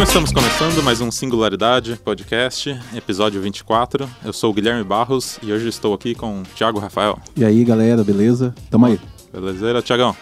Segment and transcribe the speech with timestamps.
[0.00, 4.08] Então estamos começando mais um Singularidade Podcast, episódio 24.
[4.24, 7.18] Eu sou o Guilherme Barros e hoje estou aqui com o Thiago Rafael.
[7.36, 8.54] E aí, galera, beleza?
[8.70, 8.98] Tamo aí.
[9.30, 10.16] Belezeira, Thiagão?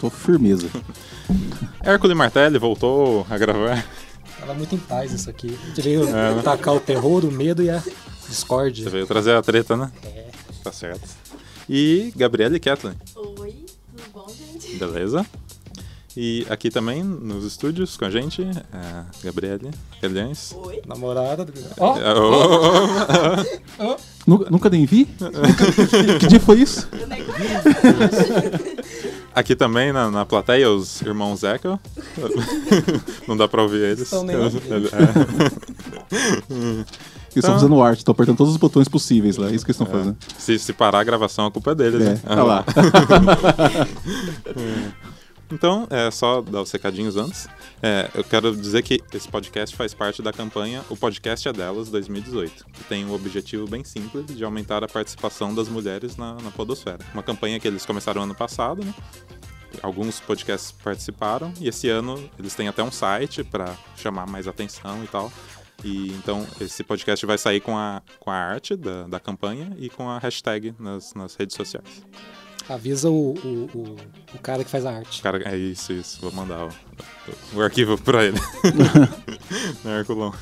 [0.00, 0.68] Tô firmeza.
[1.82, 3.84] Hércules Martelli voltou a gravar.
[4.38, 5.58] Tava muito em paz isso aqui.
[5.60, 6.06] A gente veio
[6.44, 7.92] tacar o terror, o medo e a Você
[8.28, 8.88] discórdia.
[8.88, 9.90] veio trazer a treta, né?
[10.04, 10.26] É.
[10.62, 11.08] Tá certo.
[11.68, 14.76] E Gabriele Ketlin, Oi, tudo bom, gente?
[14.76, 15.26] beleza?
[16.16, 18.42] E aqui também nos estúdios com a gente,
[18.72, 20.54] a Gabriele Calhães.
[20.56, 20.80] Oi.
[20.86, 21.52] Namorada do.
[21.78, 23.96] Ó, É, ô, ô,
[24.26, 25.04] Nunca, nunca nem vi?
[26.20, 26.88] que dia foi isso?
[26.92, 27.66] Eu nem conheço.
[29.34, 31.78] Aqui também na, na plateia, os irmãos Echo.
[33.26, 34.02] Não dá pra ouvir eles.
[34.02, 34.36] Estão nem.
[34.36, 34.40] É.
[37.34, 39.80] Eles estão fazendo arte, estão apertando todos os botões possíveis lá, é isso que eles
[39.80, 40.16] estão fazendo.
[40.38, 42.00] Se, se parar a gravação, a culpa é deles.
[42.00, 42.20] É, né?
[42.24, 42.64] tá lá.
[45.54, 47.46] Então, é só dar os recadinhos antes.
[47.80, 51.88] É, eu quero dizer que esse podcast faz parte da campanha O Podcast é Delas
[51.90, 56.50] 2018, que tem um objetivo bem simples de aumentar a participação das mulheres na, na
[56.50, 56.98] podosfera.
[57.12, 58.92] Uma campanha que eles começaram ano passado, né?
[59.80, 65.04] Alguns podcasts participaram e esse ano eles têm até um site para chamar mais atenção
[65.04, 65.32] e tal.
[65.84, 69.88] E então esse podcast vai sair com a, com a arte da, da campanha e
[69.88, 72.02] com a hashtag nas, nas redes sociais.
[72.68, 73.96] Avisa o, o, o,
[74.34, 75.22] o cara que faz a arte.
[75.22, 76.20] Cara, é isso, isso.
[76.20, 76.70] Vou mandar o,
[77.54, 78.38] o arquivo pra ele.
[79.84, 80.32] Herculão.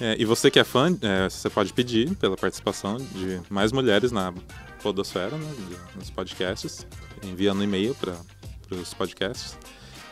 [0.00, 4.12] É, e você que é fã, é, você pode pedir pela participação de mais mulheres
[4.12, 4.32] na
[4.82, 5.54] Podosfera, né,
[5.96, 6.86] nos podcasts,
[7.22, 8.14] enviando e-mail para
[8.70, 9.56] os podcasts.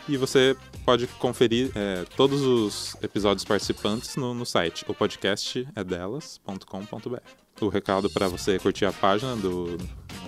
[0.09, 5.85] E você pode conferir é, todos os episódios participantes no, no site, o podcast é
[5.85, 7.19] delas.com.br.
[7.61, 9.79] O recado para você curtir a página do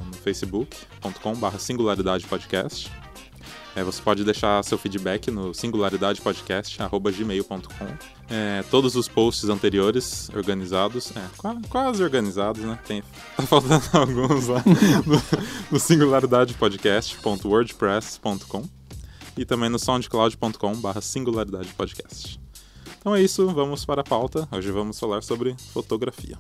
[0.03, 2.91] no facebook.com.br singularidade podcast.
[3.77, 7.87] É, você pode deixar seu feedback no singularidadepodcast.gmail.com.
[8.31, 12.79] É, todos os posts anteriores organizados, é, qua- quase organizados, né?
[12.87, 13.03] Tem,
[13.37, 14.63] tá faltando alguns lá
[15.05, 15.21] no,
[15.73, 18.63] no singularidadepodcast.wordpress.com
[19.37, 22.39] e também no soundcloud.com.br singularidadepodcast.
[23.01, 24.49] Então é isso, vamos para a pauta.
[24.53, 26.39] Hoje vamos falar sobre fotografia.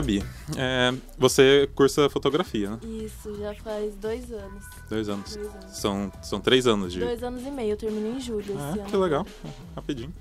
[0.00, 0.24] Gabi,
[0.56, 2.78] é, você cursa fotografia, né?
[3.04, 4.64] Isso, já faz dois anos.
[4.88, 5.36] Dois anos.
[5.36, 5.76] Dois anos.
[5.76, 7.00] São, são três anos de.
[7.00, 8.88] Dois anos e meio, eu terminei em julho Ah, esse ano.
[8.90, 9.26] que legal.
[9.76, 10.12] Rapidinho.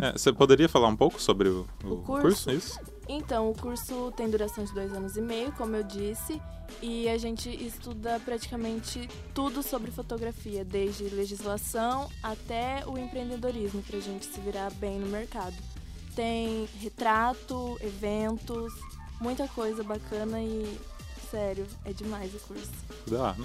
[0.00, 2.50] É, você poderia falar um pouco sobre o, o O curso?
[2.50, 2.78] Isso?
[3.08, 6.40] Então, o curso tem duração de dois anos e meio, como eu disse,
[6.80, 14.24] e a gente estuda praticamente tudo sobre fotografia, desde legislação até o empreendedorismo, pra gente
[14.24, 15.54] se virar bem no mercado.
[16.14, 18.72] Tem retrato, eventos,
[19.20, 20.78] muita coisa bacana e,
[21.30, 22.70] sério, é demais o curso.
[23.06, 23.44] Dá, né?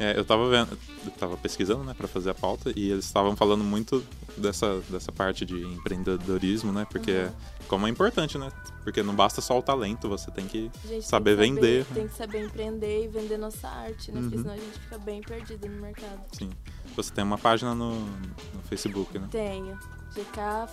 [0.00, 3.36] É, eu tava vendo, eu tava pesquisando, né, para fazer a pauta e eles estavam
[3.36, 4.04] falando muito
[4.36, 6.84] dessa, dessa parte de empreendedorismo, né?
[6.90, 7.32] Porque Uhum.
[7.68, 8.50] como é importante, né?
[8.82, 11.86] Porque não basta só o talento, você tem que gente Saber tem que vender.
[11.94, 14.20] Tem que saber empreender e vender nossa arte, né?
[14.20, 14.42] Porque Uhum.
[14.42, 16.20] senão a gente fica bem perdido no mercado.
[16.32, 16.50] Sim.
[16.96, 19.28] Você tem uma página no, no Facebook, né?
[19.30, 19.78] Tenho.
[20.12, 20.68] GK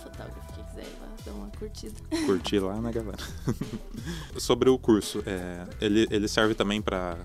[0.54, 1.94] quem quiser ir lá, dar uma curtida.
[2.26, 3.22] Curtir lá, né, galera?
[4.38, 7.18] Sobre o curso, é, ele, ele serve também para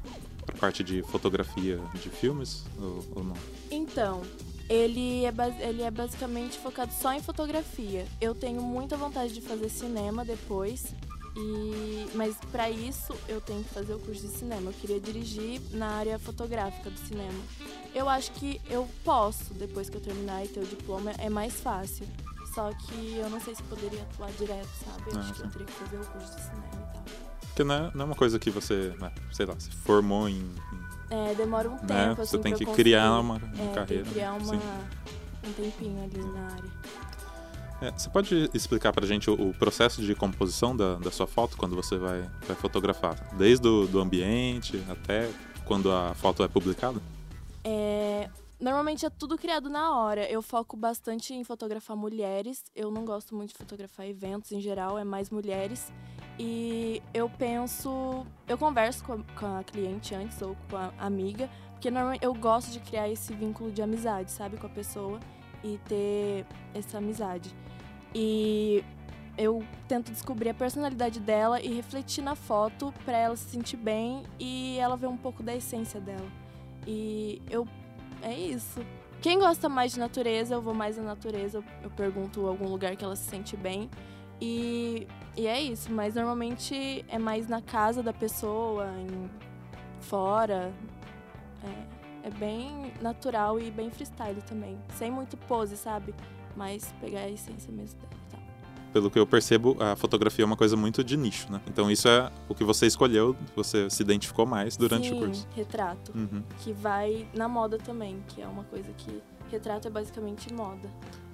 [0.59, 3.35] parte de fotografia de filmes ou, ou não?
[3.71, 4.21] Então,
[4.69, 5.33] ele é,
[5.67, 8.05] ele é basicamente focado só em fotografia.
[8.19, 10.93] Eu tenho muita vontade de fazer cinema depois.
[11.39, 14.71] E, mas para isso eu tenho que fazer o curso de cinema.
[14.71, 17.39] Eu queria dirigir na área fotográfica do cinema.
[17.93, 21.53] Eu acho que eu posso, depois que eu terminar e ter o diploma, é mais
[21.53, 22.07] fácil.
[22.57, 25.11] Só que eu não sei se poderia atuar direto, sabe?
[25.11, 25.51] Eu Ah, acho que eu sim.
[25.51, 27.03] teria que fazer o curso de cinema e tal.
[27.49, 30.43] Porque não é, não é uma coisa que você, né, sei lá, se formou em.
[31.11, 32.11] É, demora um tempo, né?
[32.13, 34.03] assim, Você tem pra que criar uma, uma É, tem carreira.
[34.05, 34.59] que criar uma, Sim.
[35.47, 36.71] um tempinho ali na área.
[37.79, 41.55] É, você pode explicar pra gente o, o processo de composição da, da sua foto
[41.57, 43.13] quando você vai, vai fotografar?
[43.37, 45.29] Desde o do ambiente até
[45.63, 46.99] quando a foto é publicada?
[47.63, 48.27] É,
[48.59, 50.29] normalmente é tudo criado na hora.
[50.29, 52.63] Eu foco bastante em fotografar mulheres.
[52.75, 55.91] Eu não gosto muito de fotografar eventos em geral, é mais mulheres.
[56.39, 58.25] E eu penso.
[58.47, 62.33] Eu converso com a, com a cliente antes ou com a amiga, porque normalmente eu
[62.33, 65.19] gosto de criar esse vínculo de amizade, sabe, com a pessoa
[65.63, 67.55] e ter essa amizade.
[68.13, 68.83] E
[69.37, 74.23] eu tento descobrir a personalidade dela e refletir na foto pra ela se sentir bem
[74.39, 76.27] e ela ver um pouco da essência dela.
[76.85, 77.67] E eu.
[78.21, 78.79] É isso.
[79.21, 81.63] Quem gosta mais de natureza, eu vou mais na natureza.
[81.81, 83.89] Eu, pergunto algum lugar que ela se sente bem.
[84.39, 89.29] E, e é isso, mas normalmente é mais na casa da pessoa, em,
[90.01, 90.71] fora.
[91.63, 94.77] É, é bem natural e bem freestyle também.
[94.95, 96.13] Sem muito pose, sabe?
[96.55, 98.16] Mas pegar a essência mesmo dela.
[98.93, 101.61] Pelo que eu percebo, a fotografia é uma coisa muito de nicho, né?
[101.67, 105.47] Então isso é o que você escolheu, você se identificou mais durante Sim, o curso.
[105.55, 106.11] retrato.
[106.15, 106.41] Uhum.
[106.59, 109.21] Que vai na moda também, que é uma coisa que...
[109.49, 110.89] Retrato é basicamente moda.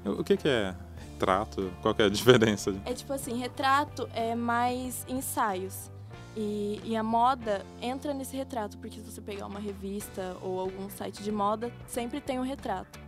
[0.05, 0.75] O que, que é
[1.11, 1.71] retrato?
[1.81, 2.75] Qual que é a diferença?
[2.85, 5.91] É tipo assim, retrato é mais ensaios.
[6.35, 10.89] E, e, a moda entra nesse retrato, porque se você pegar uma revista ou algum
[10.89, 12.99] site de moda, sempre tem um retrato.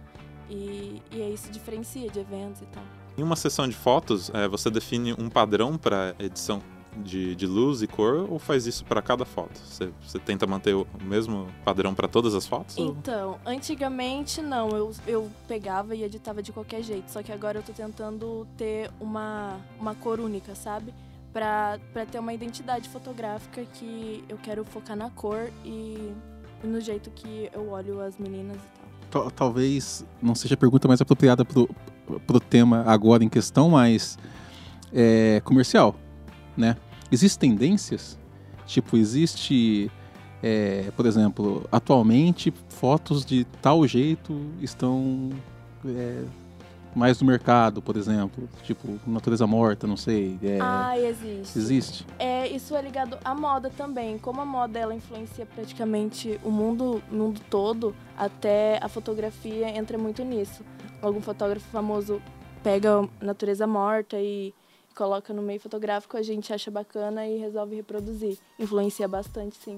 [0.47, 2.83] E, e aí isso diferencia de eventos e tal.
[3.17, 6.61] Em uma sessão de fotos, é, você define um padrão para edição
[6.97, 9.57] de, de, luz e cor ou faz isso para cada foto?
[9.59, 12.77] Você, você, tenta manter o mesmo padrão para todas as fotos?
[12.77, 13.39] Então, ou?
[13.45, 17.73] antigamente não, eu, eu pegava e editava de qualquer jeito, só que agora eu tô
[17.73, 20.93] tentando ter uma, uma cor única, sabe?
[21.33, 21.77] Pra
[22.09, 26.13] ter uma identidade fotográfica que eu quero focar na cor e,
[26.63, 28.84] e no jeito que eu olho as meninas e tal.
[29.35, 31.69] Talvez não seja a pergunta mais apropriada pro,
[32.25, 34.17] pro tema agora em questão, mas
[34.93, 35.95] é comercial,
[36.55, 36.77] né?
[37.11, 38.17] Existem tendências?
[38.65, 39.91] Tipo, existe,
[40.41, 45.29] é, por exemplo, atualmente fotos de tal jeito estão
[45.85, 46.23] é,
[46.95, 50.39] mais no mercado, por exemplo, tipo natureza morta, não sei.
[50.41, 51.59] É, ah, existe.
[51.59, 52.07] Existe.
[52.17, 54.17] É, isso é ligado à moda também.
[54.17, 59.97] Como a moda ela influencia praticamente o mundo, o mundo todo, até a fotografia entra
[59.97, 60.63] muito nisso.
[61.01, 62.21] Algum fotógrafo famoso
[62.63, 64.53] pega natureza morta e
[64.95, 68.37] coloca no meio fotográfico, a gente acha bacana e resolve reproduzir.
[68.57, 69.77] Influencia bastante, sim.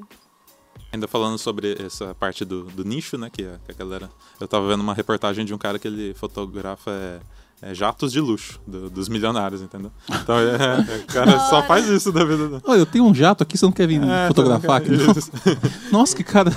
[0.92, 4.10] Ainda falando sobre essa parte do, do nicho, né, que a, que a, galera...
[4.39, 7.19] Eu tava vendo uma reportagem de um cara que ele fotografa é,
[7.62, 9.92] é, jatos de luxo do, dos milionários, entendeu?
[10.10, 12.62] Então, é, é, o cara só faz isso da vida.
[12.63, 14.92] Olha, eu tenho um jato aqui, você não quer vir é, fotografar aqui?
[15.92, 16.51] Nossa, que cara...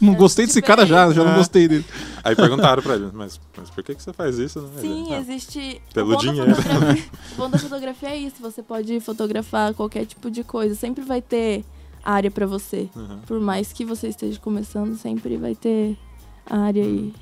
[0.00, 1.36] Não gostei desse cara já, já não é.
[1.36, 1.84] gostei dele.
[2.22, 4.60] Aí perguntaram pra ele, mas, mas por que, que você faz isso?
[4.60, 4.80] Né?
[4.80, 5.80] Sim, ele, existe...
[5.94, 6.50] Pelo o dinheiro.
[7.32, 10.74] o bom da fotografia é isso, você pode fotografar qualquer tipo de coisa.
[10.74, 11.64] Sempre vai ter
[12.06, 12.88] área para você.
[12.94, 13.18] Uhum.
[13.26, 15.98] Por mais que você esteja começando, sempre vai ter
[16.46, 17.12] área e,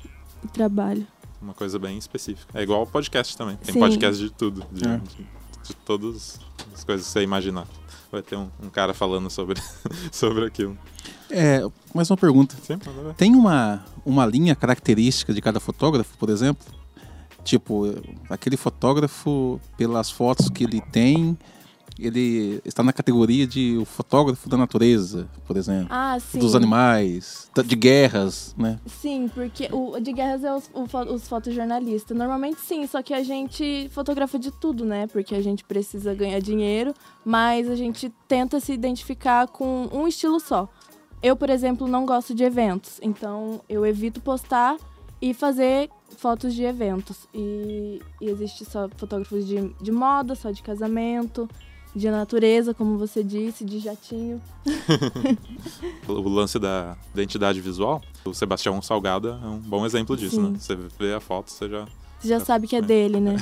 [0.43, 1.05] e, trabalho.
[1.41, 2.57] Uma coisa bem específica.
[2.57, 3.57] É igual o podcast também.
[3.57, 3.79] Tem Sim.
[3.79, 4.65] podcast de tudo.
[4.71, 4.97] De, é.
[4.97, 5.27] de,
[5.63, 6.39] de todas
[6.73, 7.67] as coisas que você imaginar.
[8.11, 9.59] Vai ter um, um cara falando sobre,
[10.11, 10.77] sobre aquilo.
[11.29, 11.61] É,
[11.93, 12.55] mais uma pergunta.
[12.61, 12.77] Sim,
[13.17, 16.65] Tem uma, uma linha característica de cada fotógrafo, por exemplo?
[17.43, 17.93] Tipo,
[18.29, 21.37] aquele fotógrafo, pelas fotos que ele tem,
[21.97, 25.87] ele está na categoria de o fotógrafo da natureza, por exemplo.
[25.89, 26.39] Ah, sim.
[26.39, 28.79] Dos animais, de guerras, né?
[28.85, 30.69] Sim, porque o de guerras é os,
[31.09, 32.17] os fotojornalistas.
[32.17, 35.07] Normalmente sim, só que a gente fotografa de tudo, né?
[35.07, 36.93] Porque a gente precisa ganhar dinheiro,
[37.23, 40.67] mas a gente tenta se identificar com um estilo só.
[41.23, 44.77] Eu, por exemplo, não gosto de eventos, então eu evito postar
[45.21, 47.27] e fazer fotos de eventos.
[47.33, 51.49] E, e existe só fotógrafos de, de moda, só de casamento
[51.95, 54.41] de natureza, como você disse, de jatinho.
[56.07, 60.49] o lance da identidade visual, o Sebastião Salgado é um bom exemplo disso, Sim.
[60.49, 60.57] né?
[60.59, 61.87] Você vê a foto, você já.
[62.19, 62.81] Você já sabe que é, é.
[62.81, 63.41] dele, né?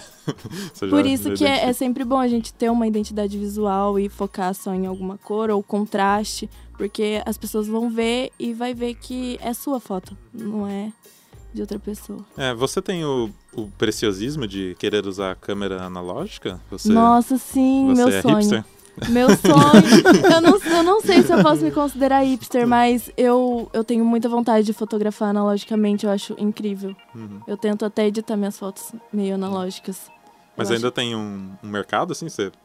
[0.89, 4.53] Por isso que é, é, sempre bom a gente ter uma identidade visual e focar
[4.53, 9.39] só em alguma cor ou contraste, porque as pessoas vão ver e vai ver que
[9.41, 10.91] é sua foto, não é
[11.53, 12.19] de outra pessoa.
[12.37, 16.59] É, você tem o, o preciosismo de querer usar a câmera analógica?
[16.71, 18.37] Você, Nossa, sim, você meu é sonho.
[18.37, 18.65] Hipster?
[19.09, 20.33] Meu sonho.
[20.33, 24.05] eu, não, eu não sei se eu posso me considerar hipster, mas eu, eu tenho
[24.05, 26.95] muita vontade de fotografar analogicamente, eu acho incrível.
[27.13, 27.41] Uhum.
[27.47, 30.11] Eu tento até editar minhas fotos meio analógicas.
[30.55, 30.95] Mas eu ainda acho...
[30.95, 32.29] tem um, um, mercado, assim?
[32.29, 32.57] Você, tipo,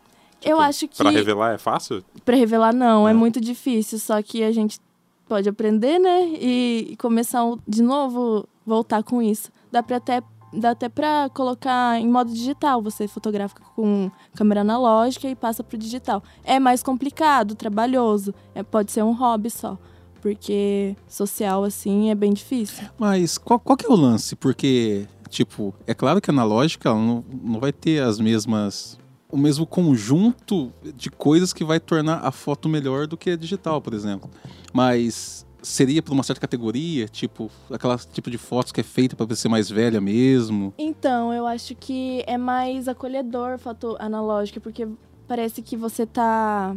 [0.43, 0.97] eu acho que.
[0.97, 2.05] Pra revelar é fácil?
[2.25, 3.11] Pra revelar, não, é.
[3.11, 3.99] é muito difícil.
[3.99, 4.79] Só que a gente
[5.27, 6.25] pode aprender, né?
[6.41, 9.51] E começar de novo voltar com isso.
[9.73, 10.23] Dá para até
[10.53, 12.81] dá até para colocar em modo digital.
[12.83, 16.23] Você fotografa com câmera analógica e passa para o digital.
[16.45, 18.35] É mais complicado, trabalhoso.
[18.55, 19.79] É, pode ser um hobby só.
[20.21, 22.89] Porque social, assim, é bem difícil.
[22.99, 24.35] Mas qual, qual que é o lance?
[24.35, 28.99] Porque, tipo, é claro que analógica não, não vai ter as mesmas
[29.31, 33.81] o mesmo conjunto de coisas que vai tornar a foto melhor do que a digital,
[33.81, 34.31] por exemplo.
[34.73, 39.35] Mas seria por uma certa categoria, tipo aquela tipo de fotos que é feita para
[39.35, 40.73] ser mais velha mesmo?
[40.79, 44.89] Então, eu acho que é mais acolhedor foto analógica, porque
[45.27, 46.77] parece que você tá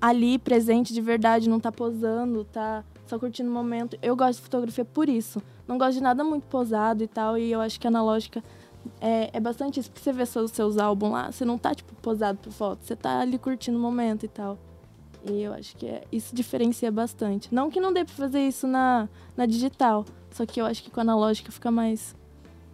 [0.00, 3.96] ali presente de verdade, não tá posando, tá só curtindo o momento.
[4.02, 5.40] Eu gosto de fotografia por isso.
[5.68, 8.42] Não gosto de nada muito posado e tal, e eu acho que a analógica
[9.00, 11.94] É, é bastante isso, porque você vê seus, seus álbuns lá, você não tá, tipo,
[12.02, 14.58] posado pra foto, você tá ali curtindo o momento e tal.
[15.24, 17.52] E eu acho que é, isso diferencia bastante.
[17.54, 20.90] Não que não dê pra fazer isso na, na digital, só que eu acho que
[20.90, 22.14] com a analógica fica mais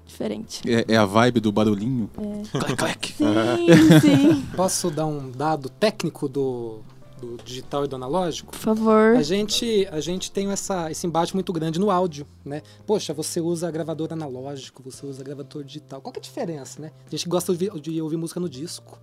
[0.07, 0.62] diferente.
[0.67, 2.11] É, é a vibe do barulhinho.
[2.19, 2.59] É.
[2.59, 3.12] Clac, clac.
[3.12, 4.47] Sim, sim.
[4.57, 6.81] Posso dar um dado técnico do,
[7.21, 8.52] do digital e do analógico?
[8.52, 9.17] Por favor.
[9.17, 12.62] A gente, a gente tem essa, esse embate muito grande no áudio, né?
[12.87, 16.00] Poxa, você usa gravador analógico, você usa gravador digital.
[16.00, 16.90] Qual que é a diferença, né?
[17.07, 18.99] A gente gosta de ouvir, de ouvir música no disco,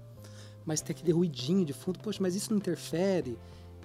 [0.65, 2.00] mas tem aquele ruidinho de fundo.
[2.00, 3.38] Poxa, mas isso não interfere?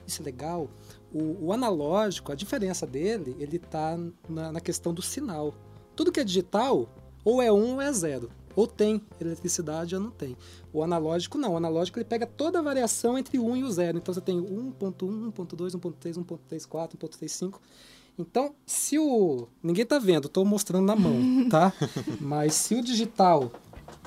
[0.06, 0.68] Isso é legal?
[1.12, 5.54] O, o analógico, a diferença dele, ele tá na, na questão do sinal.
[5.94, 6.88] Tudo que é digital,
[7.25, 8.30] ou é um ou é zero.
[8.56, 10.37] Ou tem eletricidade ou não tem.
[10.72, 11.52] O analógico não.
[11.52, 13.99] O analógico ele pega toda a variação entre o 1 e o 0.
[13.99, 17.60] Então você tem 1.1, 1.2, 1.3, 1.34, 1.35.
[18.18, 19.49] Então, se o.
[19.62, 21.72] Ninguém tá vendo, tô mostrando na mão, tá?
[22.20, 23.50] Mas se o digital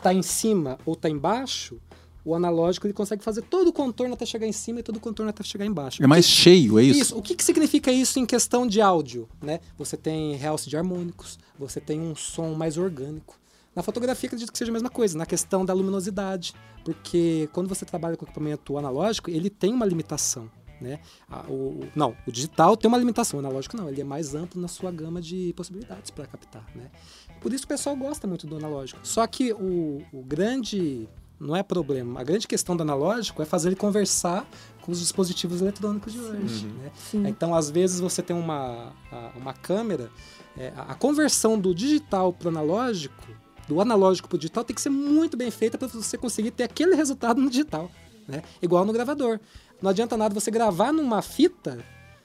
[0.01, 1.79] tá em cima ou tá embaixo,
[2.25, 4.99] o analógico ele consegue fazer todo o contorno até chegar em cima e todo o
[4.99, 6.03] contorno até chegar embaixo.
[6.03, 7.01] É mais cheio, é isso?
[7.01, 7.17] Isso.
[7.17, 9.27] O que, que significa isso em questão de áudio?
[9.41, 9.59] Né?
[9.77, 13.39] Você tem realce de harmônicos, você tem um som mais orgânico.
[13.75, 16.53] Na fotografia, acredito que seja a mesma coisa, na questão da luminosidade,
[16.85, 20.49] porque quando você trabalha com equipamento analógico, ele tem uma limitação.
[20.79, 20.99] Né?
[21.47, 24.67] O, não, o digital tem uma limitação, o analógico não, ele é mais amplo na
[24.67, 26.65] sua gama de possibilidades para captar.
[26.75, 26.91] Né?
[27.39, 28.99] Por isso o pessoal gosta muito do analógico.
[29.03, 31.07] Só que o, o grande.
[31.43, 32.21] Não é problema.
[32.21, 34.47] A grande questão do analógico é fazer ele conversar
[34.81, 36.65] com os dispositivos eletrônicos de hoje.
[36.67, 36.91] Né?
[36.95, 37.27] Sim.
[37.27, 38.93] Então, às vezes, você tem uma,
[39.35, 40.09] uma câmera,
[40.57, 43.27] é, a a conversão do digital para o analógico,
[43.67, 46.63] do analógico para o digital, tem que ser muito bem feita para você conseguir ter
[46.63, 47.91] aquele resultado no digital.
[48.25, 48.41] Né?
[48.61, 49.37] Igual no gravador.
[49.81, 51.83] Não adianta nada você gravar numa fita,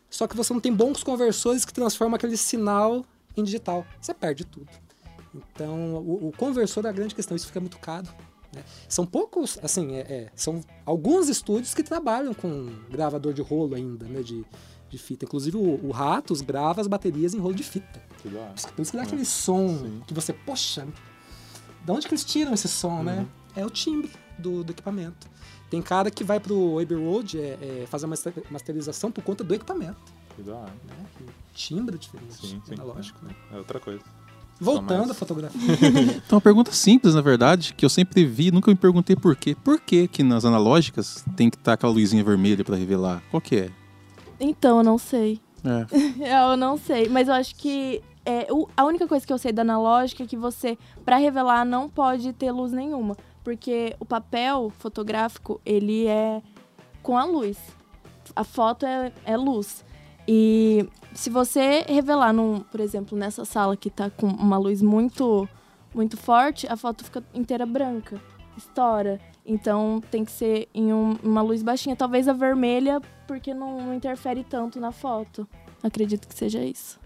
[0.08, 3.04] só que você não tem bons conversores que transformam aquele sinal
[3.36, 3.84] em digital.
[4.00, 4.68] Você perde tudo.
[5.34, 7.36] Então, o, o conversor é a grande questão.
[7.36, 8.06] Isso fica muito caro.
[8.54, 8.62] Né?
[8.88, 14.06] São poucos, assim, é- é, são alguns estúdios que trabalham com gravador de rolo ainda,
[14.06, 14.22] né?
[14.22, 14.44] De,
[14.90, 15.24] de fita.
[15.24, 18.02] Inclusive, o, o Ratos grava as baterias em rolo de fita.
[18.22, 18.54] Que hora.
[18.74, 20.02] Por isso que dá aquele som Sim.
[20.06, 20.86] que você, poxa,
[21.84, 23.26] de onde que eles tiram esse som, né?
[23.56, 25.26] É o timbre do, do equipamento.
[25.70, 29.44] Tem cara que vai pro Abbey Road é, é, fazer uma master- masterização por conta
[29.44, 29.98] do equipamento.
[30.34, 30.72] Que da hora.
[30.86, 31.06] Né?
[31.20, 32.74] O timbre é diferente, Sim, sim.
[32.74, 33.34] analógico, né?
[33.52, 34.02] É outra coisa.
[34.60, 35.60] Voltando mais- à fotografia.
[36.26, 39.54] Então, uma pergunta simples, na verdade, que eu sempre vi, nunca me perguntei por quê.
[39.54, 43.22] Por que que nas analógicas tem que estar aquela luzinha vermelha pra revelar?
[43.30, 43.70] Qual que é?
[44.40, 45.40] Então, eu não sei.
[45.64, 45.86] É.
[46.52, 49.50] Eu não sei, mas eu acho que é, o- a única coisa que eu sei
[49.52, 53.16] da analógica é que você, pra revelar, não pode ter luz nenhuma.
[53.42, 56.40] Porque o papel fotográfico, ele é
[57.02, 57.56] com a luz.
[58.36, 59.84] A foto é, é luz.
[60.30, 65.48] E se você revelar, num, por exemplo, nessa sala que tá com uma luz muito,
[65.94, 68.20] muito forte, a foto fica inteira branca.
[68.56, 69.18] Estoura.
[69.46, 71.96] Então tem que ser em um- uma luz baixinha.
[71.96, 75.48] Talvez a vermelha, porque não, não interfere tanto na foto.
[75.82, 77.00] Acredito que seja isso.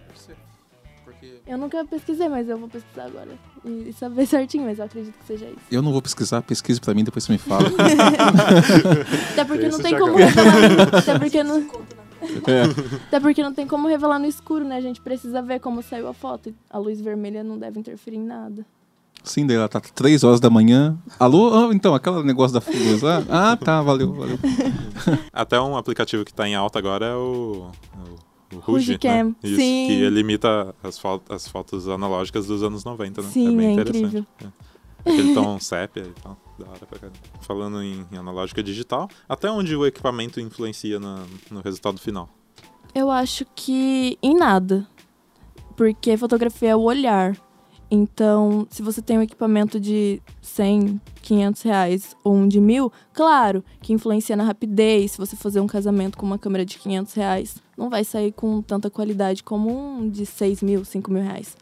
[1.47, 3.29] Eu nunca pesquisei, mas eu vou pesquisar agora.
[3.65, 5.61] E, saber certinho, mas eu acredito que seja isso.
[5.71, 7.69] Eu não vou pesquisar, pesquise pra mim, depois você me fala.
[9.31, 10.97] Até porque Esse não tem como revelar.
[10.99, 11.65] Até porque não,
[12.47, 12.63] É.
[13.07, 14.77] até porque não tem como revelar no escuro, né?
[14.77, 16.55] A gente precisa ver como saiu a foto.
[16.71, 18.65] A luz vermelha não deve interferir em nada.
[19.25, 20.99] Sim, daí ela tá 3 horas da manhã.
[21.19, 21.55] Alô?
[21.55, 23.23] Ah, então, aquele negócio da luz lá.
[23.29, 24.39] Ah, tá, valeu, valeu.
[25.33, 27.71] Até um aplicativo que tá em alta agora é o.
[28.53, 29.35] O, o Ruge, né?
[29.43, 29.87] Isso, Sim.
[29.87, 33.29] que ele imita as, fo as fotos analógicas dos anos 90, né?
[33.29, 34.05] Sim, é bem é interessante.
[34.07, 34.27] incrível.
[35.05, 35.11] É.
[35.11, 36.37] Aquele tom sépia e tal.
[36.65, 37.11] Da hora pra.
[37.41, 42.29] Falando em, em analógica digital, até onde o equipamento influencia na- no resultado final?
[42.95, 44.87] Eu acho que em nada.
[45.77, 47.37] Porque fotografia é o olhar.
[47.91, 53.63] Então, se você tem um equipamento de 100, 500 reais ou um de mil, claro
[53.83, 55.13] que influencia na rapidez.
[55.13, 58.63] Se você fazer um casamento com uma câmera de 500 reais, não vai sair com
[58.63, 61.55] tanta qualidade como um de 6 mil, 5 mil reais.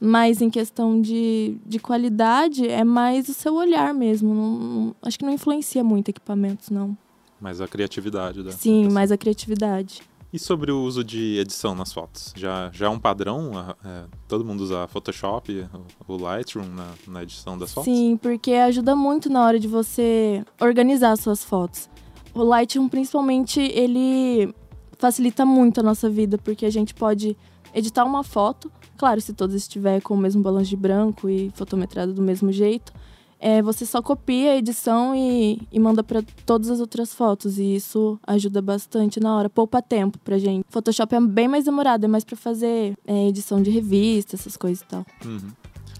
[0.00, 4.32] Mas em questão de, de qualidade, é mais o seu olhar mesmo.
[4.32, 6.96] Não- não- acho que não influencia muito equipamentos, não.
[7.40, 8.52] Mais a criatividade da.
[8.52, 10.02] Sim, mais a criatividade.
[10.32, 12.34] E sobre o uso de edição nas fotos?
[12.36, 13.50] Já, já é um padrão?
[13.84, 15.66] é, todo mundo usa Photoshop,
[16.06, 17.90] o, o Lightroom na, na edição das fotos?
[17.92, 21.88] Sim, porque ajuda muito na hora de você organizar as suas fotos.
[22.34, 24.54] O Lightroom, principalmente, ele
[24.98, 27.34] facilita muito a nossa vida, porque a gente pode
[27.74, 32.12] editar uma foto, claro, se todas estiver com o mesmo balanço de branco e fotometrado
[32.12, 32.92] do mesmo jeito,
[33.40, 37.76] é, você só copia a edição e, e manda para todas as outras fotos, e
[37.76, 40.66] isso ajuda bastante na hora, poupa tempo pra gente.
[40.68, 44.82] Photoshop é bem mais demorado, é mais para fazer é, edição de revista, essas coisas
[44.82, 45.06] e tal.
[45.24, 45.50] Uhum.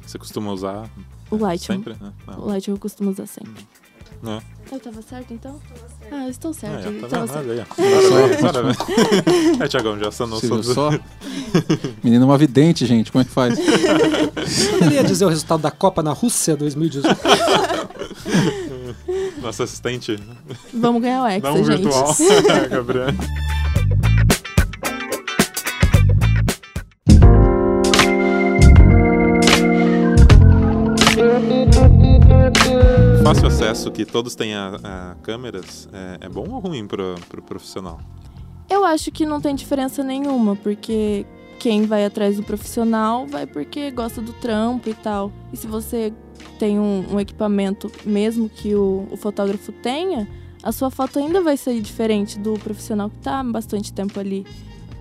[0.05, 0.91] Você costuma usar
[1.31, 1.77] O Lightroom.
[1.77, 1.95] Sempre?
[2.01, 2.13] né?
[2.27, 2.41] Não.
[2.41, 3.65] O Lightroom eu costumo usar sempre.
[4.23, 4.43] Não.
[4.71, 5.59] Eu tava certo, então?
[6.11, 6.87] Ah, eu estou Ah, certo.
[6.87, 7.51] é, eu tá tava certo.
[7.51, 7.65] Aí,
[8.41, 8.77] Parabéns, parabéns.
[9.61, 10.91] É, Tiagão, já sanou sobre só?
[12.03, 13.11] Menina é uma vidente, gente.
[13.11, 13.59] Como é que faz?
[14.79, 17.17] Poderia dizer o resultado da Copa na Rússia 2018?
[19.41, 20.19] nosso assistente
[20.75, 21.83] Vamos ganhar o Hexa, não gente.
[21.83, 22.15] virtual,
[22.71, 23.07] Gabriel.
[33.69, 38.01] Acesso que todos têm a, a câmeras é, é bom ou ruim pro, pro profissional?
[38.69, 41.27] Eu acho que não tem diferença nenhuma, porque
[41.59, 45.33] quem vai atrás do profissional vai porque gosta do trampo e tal.
[45.53, 46.13] E se você
[46.59, 50.29] tem um, um equipamento, mesmo que o, o fotógrafo tenha,
[50.63, 54.47] a sua foto ainda vai sair diferente do profissional que tá há bastante tempo ali.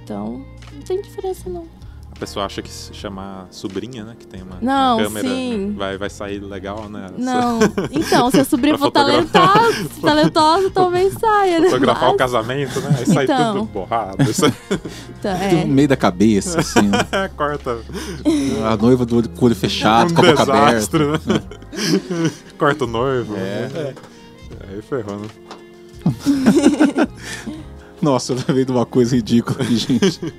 [0.03, 1.76] Então, não tem diferença não.
[2.17, 4.15] A pessoa acha que se chamar sobrinha, né?
[4.17, 5.75] Que tem uma, Não, uma câmera, sim.
[5.77, 7.11] Vai, vai sair legal, né?
[7.15, 7.59] Não.
[7.93, 11.59] Então, se a sobrinha for talentosa, talentosa, talvez saia.
[11.59, 11.69] né?
[11.69, 12.95] Fotografar o Mas- casamento, né?
[12.97, 13.53] Aí sai Então.
[13.53, 14.17] tudo borrado.
[14.23, 15.65] Então, No é.
[15.65, 16.81] meio da cabeça, assim.
[16.87, 16.97] né?
[17.11, 17.77] é, corta.
[18.67, 20.97] A noiva do olho, com o olho fechado, um com a boca aberta.
[20.97, 21.19] né?
[22.57, 23.35] corta o noivo.
[23.35, 23.69] É.
[23.71, 23.93] né?
[24.71, 25.27] Aí ferrou, né?
[28.01, 30.33] Nossa, eu lembrei de uma coisa ridícula aqui, gente.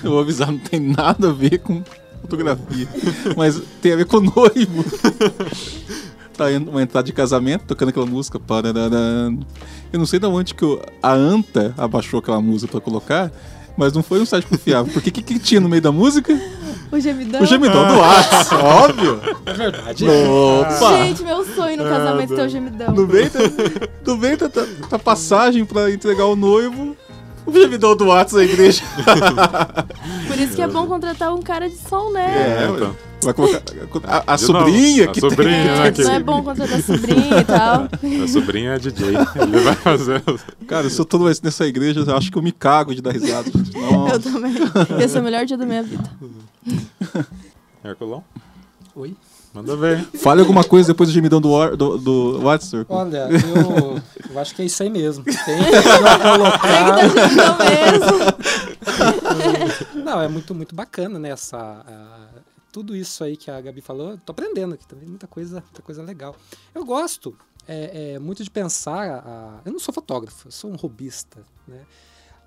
[0.04, 1.82] Eu vou avisar, não tem nada a ver com
[2.22, 2.88] fotografia.
[3.36, 4.84] Mas tem a ver com o noivo.
[6.36, 8.38] Tá indo uma entrada de casamento, tocando aquela música.
[8.40, 9.30] parararã.
[9.92, 13.30] Eu não sei de onde que o- a Anta abaixou aquela música pra colocar,
[13.76, 14.90] mas não foi um site confiável.
[14.90, 16.32] Porque o que, que tinha no meio da música?
[16.90, 17.42] O gemidão.
[17.42, 19.20] O gemidão do Whats, óbvio.
[19.44, 20.06] É verdade.
[20.08, 20.96] Opa!
[21.04, 22.94] Gente, meu sonho no casamento é ter o gemidão.
[22.94, 23.40] No meio da,
[24.06, 26.96] no meio da, da- da passagem pra entregar o noivo,
[27.58, 28.82] o gemidão do Whats da igreja.
[30.26, 32.64] Por isso que é bom contratar um cara de som, né?
[32.64, 32.96] É, então.
[33.22, 33.62] Vai colocar
[34.04, 35.64] a, a sobrinha novo, a que sobrinha, tem.
[35.66, 35.88] né?
[35.88, 37.88] É, que- não é bom contratar sobrinha e tal.
[38.02, 39.08] Meu sobrinho é DJ.
[39.08, 40.22] Ele vai fazer.
[40.66, 43.50] Cara, se eu tô nessa igreja, eu acho que eu me cago de dar risada.
[43.74, 44.20] Eu Nossa.
[44.20, 44.54] também.
[45.04, 46.10] Esse é o melhor dia da minha vida.
[47.84, 48.22] Herculão,
[48.94, 49.14] Oi?
[49.52, 50.04] Manda ver.
[50.18, 52.86] Fale alguma coisa depois do gemidão do, War- do, do WhatsApp.
[52.88, 54.00] Olha, eu,
[54.32, 55.24] eu acho que é isso aí mesmo.
[55.24, 55.34] Tem
[55.64, 57.08] que colocar.
[57.08, 58.18] Gemidão mesmo.
[60.04, 61.30] Não, é muito, muito bacana, né?
[61.30, 61.84] Essa,
[62.72, 65.82] tudo isso aí que a Gabi falou, eu tô aprendendo aqui também, muita coisa, muita
[65.82, 66.34] coisa legal.
[66.74, 67.36] Eu gosto
[67.68, 69.22] é, é, muito de pensar.
[69.26, 71.80] a- eu não sou fotógrafo, eu sou um robista, né?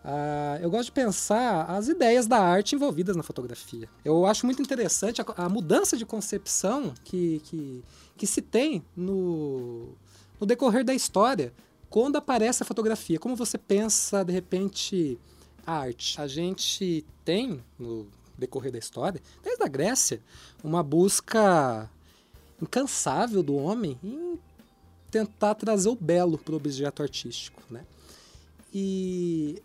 [0.03, 3.87] Ah, eu gosto de pensar as ideias da arte envolvidas na fotografia.
[4.03, 7.83] Eu acho muito interessante a, a mudança de concepção que, que,
[8.17, 9.95] que se tem no,
[10.39, 11.53] no decorrer da história
[11.89, 13.17] quando aparece a fotografia.
[13.17, 15.17] Como você pensa, de repente,
[15.65, 16.19] a arte.
[16.19, 20.19] A gente tem, no decorrer da história, desde a Grécia,
[20.61, 21.89] uma busca
[22.61, 24.37] incansável do homem em
[25.09, 27.85] tentar trazer o belo para o objeto artístico, né?
[28.73, 29.61] E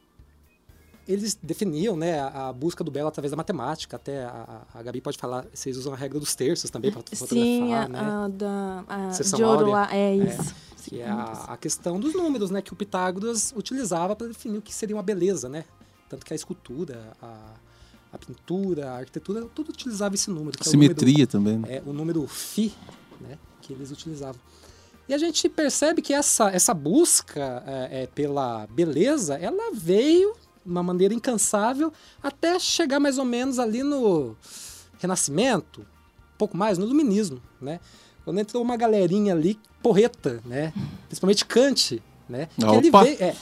[1.08, 3.96] eles definiam né, a, busca do belo através da matemática.
[3.96, 7.00] Até a, a a Gabi pode falar, vocês usam a regra dos terços também para
[7.00, 7.98] fotografar, Sim, a, né?
[7.98, 8.84] a da.
[8.86, 9.88] A Seção de ouro lá.
[9.92, 10.54] É isso.
[10.84, 14.62] que é a, a questão dos números, né, que o Pitágoras utilizava para definir o
[14.62, 15.64] que seria uma beleza, né?
[16.08, 17.54] Tanto que a escultura, a,
[18.12, 20.56] a pintura, a arquitetura, tudo utilizava esse número.
[20.56, 21.58] Que é o número- Simetria também.
[21.58, 21.76] né?
[21.76, 22.72] é o número Φ,
[23.20, 24.40] né, que eles utilizavam.
[25.08, 30.34] E a gente percebe que essa, essa busca é, é, pela beleza, ela veio
[30.68, 34.36] uma maneira incansável até chegar mais ou menos ali no
[34.98, 37.80] Renascimento, um pouco mais, no Iluminismo, né?
[38.24, 40.72] Quando entrou uma galerinha ali, porreta, né?
[41.06, 42.48] Principalmente Kant, né?
[42.56, 43.04] Que ele Opa!
[43.04, 43.34] veio, é,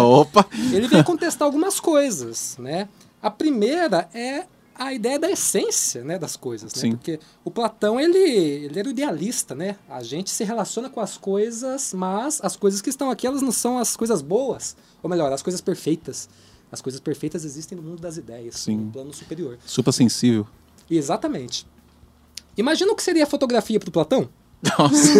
[0.00, 0.46] Opa!
[0.72, 2.88] ele veio contestar algumas coisas, né?
[3.22, 6.90] A primeira é a ideia da essência, né, das coisas, né?
[6.90, 9.76] Porque o Platão, ele, ele era o idealista, né?
[9.88, 13.52] A gente se relaciona com as coisas, mas as coisas que estão aqui, elas não
[13.52, 16.28] são as coisas boas, ou melhor, as coisas perfeitas.
[16.70, 18.76] As coisas perfeitas existem no mundo das ideias, Sim.
[18.76, 19.58] no plano superior.
[19.66, 20.46] Super sensível.
[20.90, 21.66] Exatamente.
[22.56, 24.28] Imagina o que seria a fotografia para o Platão?
[24.78, 25.12] Nossa.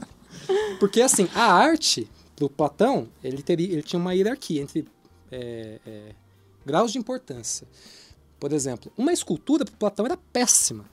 [0.80, 4.88] Porque assim, a arte do Platão, ele, teria, ele tinha uma hierarquia entre
[5.30, 6.14] é, é,
[6.64, 7.66] graus de importância.
[8.40, 10.86] Por exemplo, uma escultura para Platão era péssima.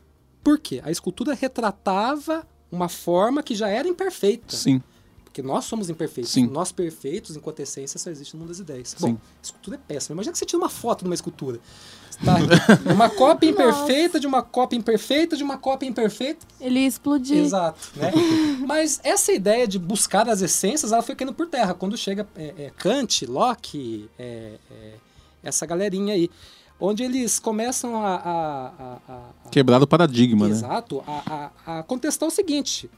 [0.44, 0.82] Por quê?
[0.84, 4.56] A escultura retratava uma forma que já era imperfeita.
[4.56, 4.84] Sim.
[5.24, 6.32] Porque nós somos imperfeitos.
[6.32, 6.48] Sim.
[6.48, 8.90] Nós perfeitos, enquanto essência, só existe no mundo das ideias.
[8.90, 9.14] Sim.
[9.14, 10.16] Bom, a escultura é péssima.
[10.16, 11.60] Imagina que você tira uma foto de uma escultura.
[12.26, 12.36] Tá?
[12.92, 16.48] Uma cópia imperfeita de uma cópia imperfeita de uma cópia imperfeita.
[16.60, 17.38] Ele ia explodir.
[17.38, 18.12] Exato, né?
[18.66, 21.76] Mas essa ideia de buscar as essências, ela foi caindo por terra.
[21.76, 24.94] Quando chega é, é, Kant, Locke, é, é,
[25.44, 26.32] essa galerinha aí.
[26.80, 28.68] Onde eles começam a, a,
[29.08, 30.52] a, a Quebrar o paradigma, né?
[30.54, 32.90] Exato, a, contestar o seguinte: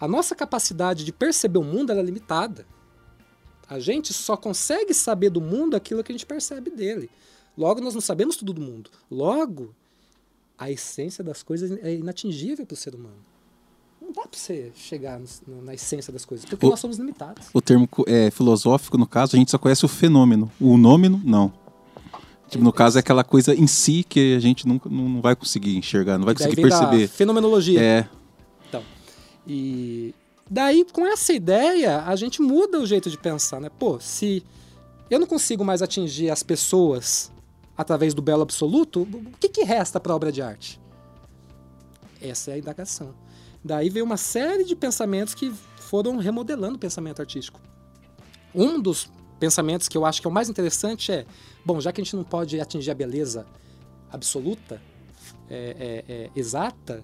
[0.00, 2.66] a nossa capacidade de perceber o mundo é limitada.
[3.68, 7.08] A gente só consegue saber do mundo aquilo que a gente percebe dele.
[7.56, 8.90] Logo, nós não sabemos tudo do mundo.
[9.10, 9.74] Logo,
[10.58, 13.16] a essência das coisas é inatingível para o ser humano.
[14.02, 17.46] Não dá para você chegar no- na essência das coisas, porque O- nós somos limitados.
[17.54, 20.52] O termo é, filosófico, no caso, a gente só conhece o fenômeno.
[20.60, 21.50] O nômeno, não.
[22.58, 25.76] No caso, é aquela coisa em si que a gente nunca não não vai conseguir
[25.76, 27.08] enxergar, não vai conseguir perceber.
[27.08, 27.80] fenomenologia.
[27.80, 28.08] É,
[29.46, 30.14] E
[30.50, 33.70] daí, com essa ideia, a gente muda o jeito de pensar, né?
[33.78, 34.42] Pô, se
[35.10, 37.30] eu não consigo mais atingir as pessoas
[37.76, 40.80] através do belo absoluto, o que, que resta para a obra de arte?
[42.20, 43.14] Essa é a indagação.
[43.62, 47.60] Daí veio uma série de pensamentos que foram remodelando o pensamento artístico.
[48.54, 51.26] Um dos pensamentos que eu acho que é o mais interessante é:
[51.64, 53.46] bom, já que a gente não pode atingir a beleza
[54.10, 54.80] absoluta,
[55.48, 57.02] é, é, é, exata,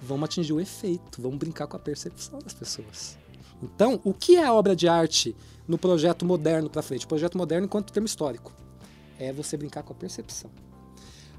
[0.00, 3.18] vamos atingir o efeito, vamos brincar com a percepção das pessoas.
[3.62, 5.34] Então, o que é a obra de arte
[5.66, 7.04] no projeto moderno para frente?
[7.04, 8.52] O projeto moderno enquanto termo histórico
[9.18, 10.50] é você brincar com a percepção.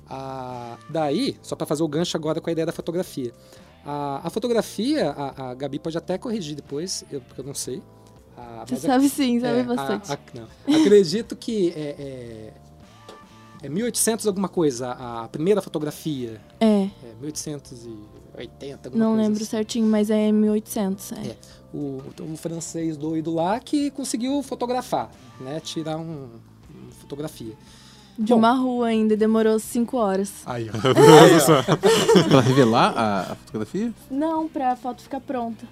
[0.08, 3.34] Ah, daí, só para fazer o gancho agora com a ideia da fotografia.
[3.86, 7.82] A, fotografia, a, a Gabi pode até corrigir depois, eu, porque eu não sei.
[8.40, 10.12] Ah, Você mas sabe sim, sabe é, bastante.
[10.12, 10.20] a- a-
[10.68, 10.82] não.
[10.82, 12.54] Acredito que é, é,
[13.64, 16.40] é 1800 alguma coisa, a, a primeira fotografia.
[16.60, 16.90] É, É
[17.22, 19.50] 1880, alguma não coisa lembro assim.
[19.52, 21.12] certinho, mas é 1800.
[21.14, 21.16] É.
[21.28, 21.38] É.
[21.74, 25.60] O, o francês doido lá que conseguiu fotografar, né?
[25.60, 26.28] Tirar um,
[26.70, 27.54] uma fotografia.
[28.18, 30.34] De uma rua ainda, demorou cinco horas.
[30.46, 30.74] Aí, ó.
[32.28, 33.94] pra revelar a, a fotografia?
[34.12, 35.66] Não, pra foto ficar pronta.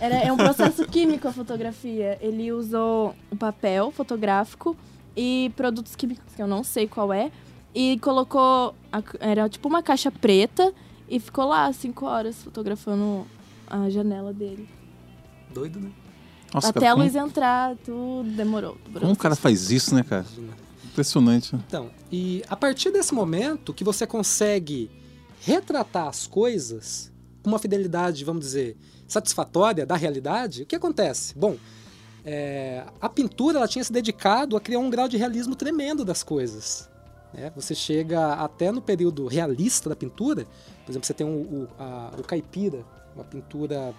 [0.00, 2.18] Era, é um processo químico a fotografia.
[2.20, 4.76] Ele usou o papel fotográfico
[5.16, 7.30] e produtos químicos, que eu não sei qual é,
[7.74, 8.74] e colocou.
[8.92, 10.72] a- era tipo uma caixa preta
[11.08, 13.26] e ficou lá cinco horas fotografando
[13.68, 14.68] a janela dele.
[15.52, 15.90] Doido, né?
[16.52, 18.76] Nossa, Até cara, a como, luz entrar, tudo demorou.
[18.84, 20.24] demorou como o cara faz isso, né, cara?
[20.84, 21.54] Impressionante.
[21.54, 21.62] né?
[21.66, 24.90] Então, e a partir desse momento que você consegue
[25.42, 27.09] retratar as coisas
[27.44, 28.76] uma fidelidade, vamos dizer,
[29.06, 31.34] satisfatória da realidade, o que acontece?
[31.36, 31.56] Bom,
[32.24, 36.22] é, a pintura ela tinha se dedicado a criar um grau de realismo tremendo das
[36.22, 36.88] coisas.
[37.32, 37.50] né?
[37.56, 40.44] Você chega até no período realista da pintura,
[40.84, 43.94] por exemplo, você tem o, o, a- o caipira, uma pintura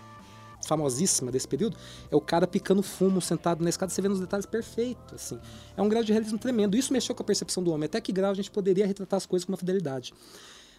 [0.67, 1.75] famosíssima desse período,
[2.11, 5.39] é o cara picando fumo sentado na escada, você vê nos detalhes perfeitos, assim.
[5.75, 6.77] É um grau de realismo tremendo.
[6.77, 7.85] Isso mexeu com a percepção do homem.
[7.87, 10.13] Até que grau a gente poderia retratar as coisas com uma fidelidade.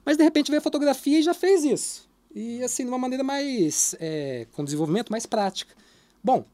[0.04, 2.08] Mas de repente veio a fotografia e já fez isso.
[2.34, 3.94] E assim, de uma maneira mais.
[4.00, 5.74] é, com desenvolvimento mais prática.
[6.22, 6.44] Bom,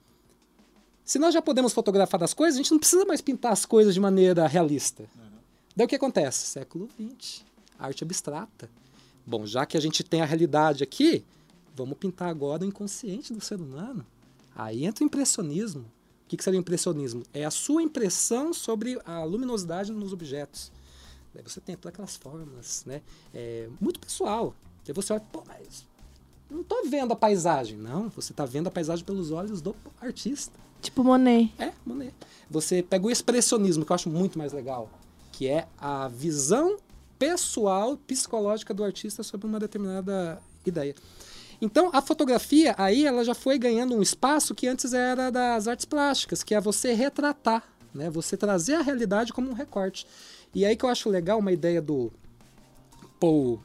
[1.04, 3.94] se nós já podemos fotografar as coisas, a gente não precisa mais pintar as coisas
[3.94, 5.04] de maneira realista.
[5.74, 6.46] Daí o que acontece?
[6.46, 7.44] Século XX,
[7.78, 8.68] arte abstrata.
[9.24, 11.24] Bom, já que a gente tem a realidade aqui,
[11.74, 14.04] vamos pintar agora o inconsciente do ser humano.
[14.56, 15.82] Aí entra o impressionismo.
[15.82, 17.22] O que, que seria o impressionismo?
[17.32, 20.72] É a sua impressão sobre a luminosidade nos objetos.
[21.32, 23.00] Daí você tem todas aquelas formas, né?
[23.32, 24.54] É muito pessoal.
[24.90, 25.87] Aí você olha, pô, mas
[26.51, 27.77] não tô vendo a paisagem.
[27.77, 30.59] Não, você tá vendo a paisagem pelos olhos do artista.
[30.81, 31.53] Tipo Monet.
[31.59, 32.14] É, Monet.
[32.51, 34.88] Você pega o expressionismo, que eu acho muito mais legal,
[35.33, 36.77] que é a visão
[37.18, 40.94] pessoal, psicológica do artista sobre uma determinada ideia.
[41.61, 45.85] Então, a fotografia, aí, ela já foi ganhando um espaço que antes era das artes
[45.85, 48.09] plásticas, que é você retratar, né?
[48.11, 50.07] Você trazer a realidade como um recorte.
[50.55, 52.12] E aí que eu acho legal uma ideia do
[53.18, 53.61] Paul,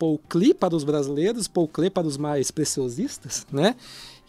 [0.00, 3.76] Paul Klee para os brasileiros, Paul Klee para os mais preciosistas, né?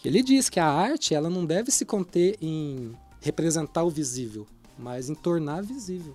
[0.03, 4.45] Ele diz que a arte ela não deve se conter em representar o visível,
[4.77, 6.13] mas em tornar visível.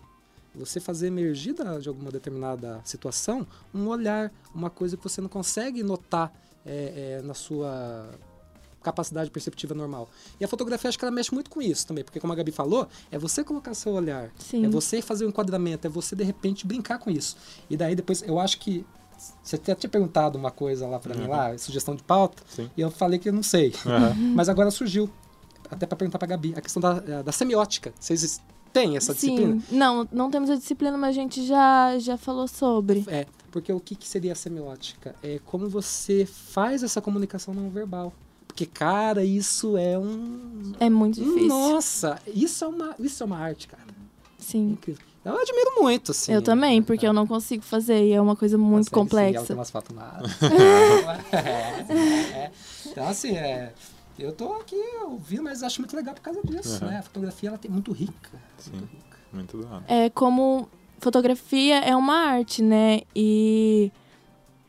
[0.55, 5.83] Você fazer emergir de alguma determinada situação um olhar, uma coisa que você não consegue
[5.83, 6.33] notar
[6.64, 8.11] é, é, na sua
[8.83, 10.09] capacidade perceptiva normal.
[10.38, 12.53] E a fotografia acho que ela mexe muito com isso também, porque como a Gabi
[12.53, 14.66] falou, é você colocar seu olhar, Sim.
[14.66, 17.37] é você fazer o enquadramento, é você de repente brincar com isso.
[17.71, 18.85] E daí depois eu acho que
[19.42, 22.70] você até tinha perguntado uma coisa lá pra mim lá, sugestão de pauta, Sim.
[22.76, 23.72] e eu falei que eu não sei.
[23.85, 24.14] Aham.
[24.35, 25.09] Mas agora surgiu,
[25.70, 27.92] até pra perguntar pra Gabi, a questão da, da semiótica.
[27.98, 28.40] Vocês
[28.72, 29.61] têm essa disciplina?
[29.61, 29.76] Sim.
[29.76, 33.05] Não, não temos a disciplina, mas a gente já, já falou sobre.
[33.09, 35.14] É, porque o que, que seria a semiótica?
[35.22, 38.12] É como você faz essa comunicação não verbal.
[38.46, 40.72] Porque, cara, isso é um.
[40.81, 41.48] É muito difícil.
[41.48, 43.83] Nossa, isso é uma, isso é uma arte, cara.
[44.38, 44.72] Sim.
[44.72, 45.05] Incrível.
[45.31, 46.33] Eu admiro muito, assim.
[46.33, 49.45] eu também, porque eu não consigo fazer e é uma coisa muito Consegue, sim, ela
[49.45, 49.47] complexa.
[49.47, 49.71] tem umas
[51.33, 51.37] é,
[52.45, 52.53] é.
[52.87, 53.73] Então, assim, é,
[54.19, 56.91] eu tô aqui ouvindo, mas acho muito legal por causa disso, Uhum.
[56.91, 56.99] né?
[56.99, 58.31] A fotografia ela tem muito rica.
[58.59, 58.71] Sim.
[58.73, 59.17] Muito rica.
[59.33, 60.69] Muito é como
[61.01, 63.01] fotografia é uma arte, né?
[63.15, 63.91] E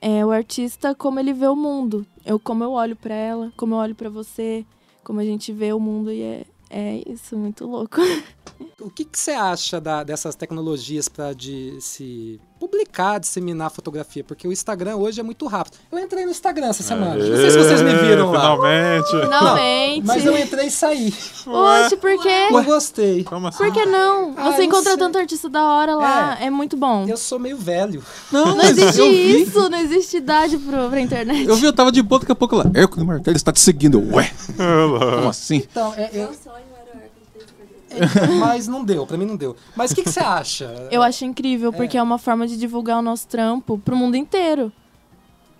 [0.01, 2.05] é o artista como ele vê o mundo.
[2.25, 4.65] Eu como eu olho pra ela, como eu olho pra você,
[5.03, 7.97] como a gente vê o mundo e é é isso, muito louco.
[8.79, 14.23] O que, que você acha da- dessas tecnologias para de se publicar, disseminar fotografia?
[14.23, 15.77] Porque o Instagram hoje é muito rápido.
[15.91, 17.15] Eu entrei no Instagram essa semana.
[17.15, 18.39] Não sei se vocês me viram lá.
[18.41, 19.07] Finalmente!
[19.21, 20.05] Finalmente.
[20.05, 21.13] Mas eu entrei e saí.
[21.45, 22.49] Oxe, por quê?
[22.51, 23.23] Não gostei.
[23.23, 23.57] Como assim?
[23.57, 24.33] Por que não?
[24.37, 24.97] Ah, Você encontra sei.
[24.99, 27.05] tanto artista da hora lá, é, muito bom.
[27.07, 28.03] Eu sou meio velho.
[28.31, 31.47] Não, Não existe isso, não existe idade pro, pra internet.
[31.47, 32.65] Eu vi, eu tava de boa, daqui a pouco lá.
[32.73, 33.99] Hércules Martelo está te seguindo.
[34.13, 35.57] Ué, como assim?
[35.57, 37.76] Então, é, eu- sonho era o Hércules ter Instagram.
[37.76, 37.76] é,
[38.39, 39.55] mas não deu, pra mim não deu.
[39.75, 40.87] Mas o que, que você acha?
[40.91, 42.03] Eu acho incrível, porque é.
[42.03, 44.71] uma forma de divulgar o nosso trampo pro mundo inteiro.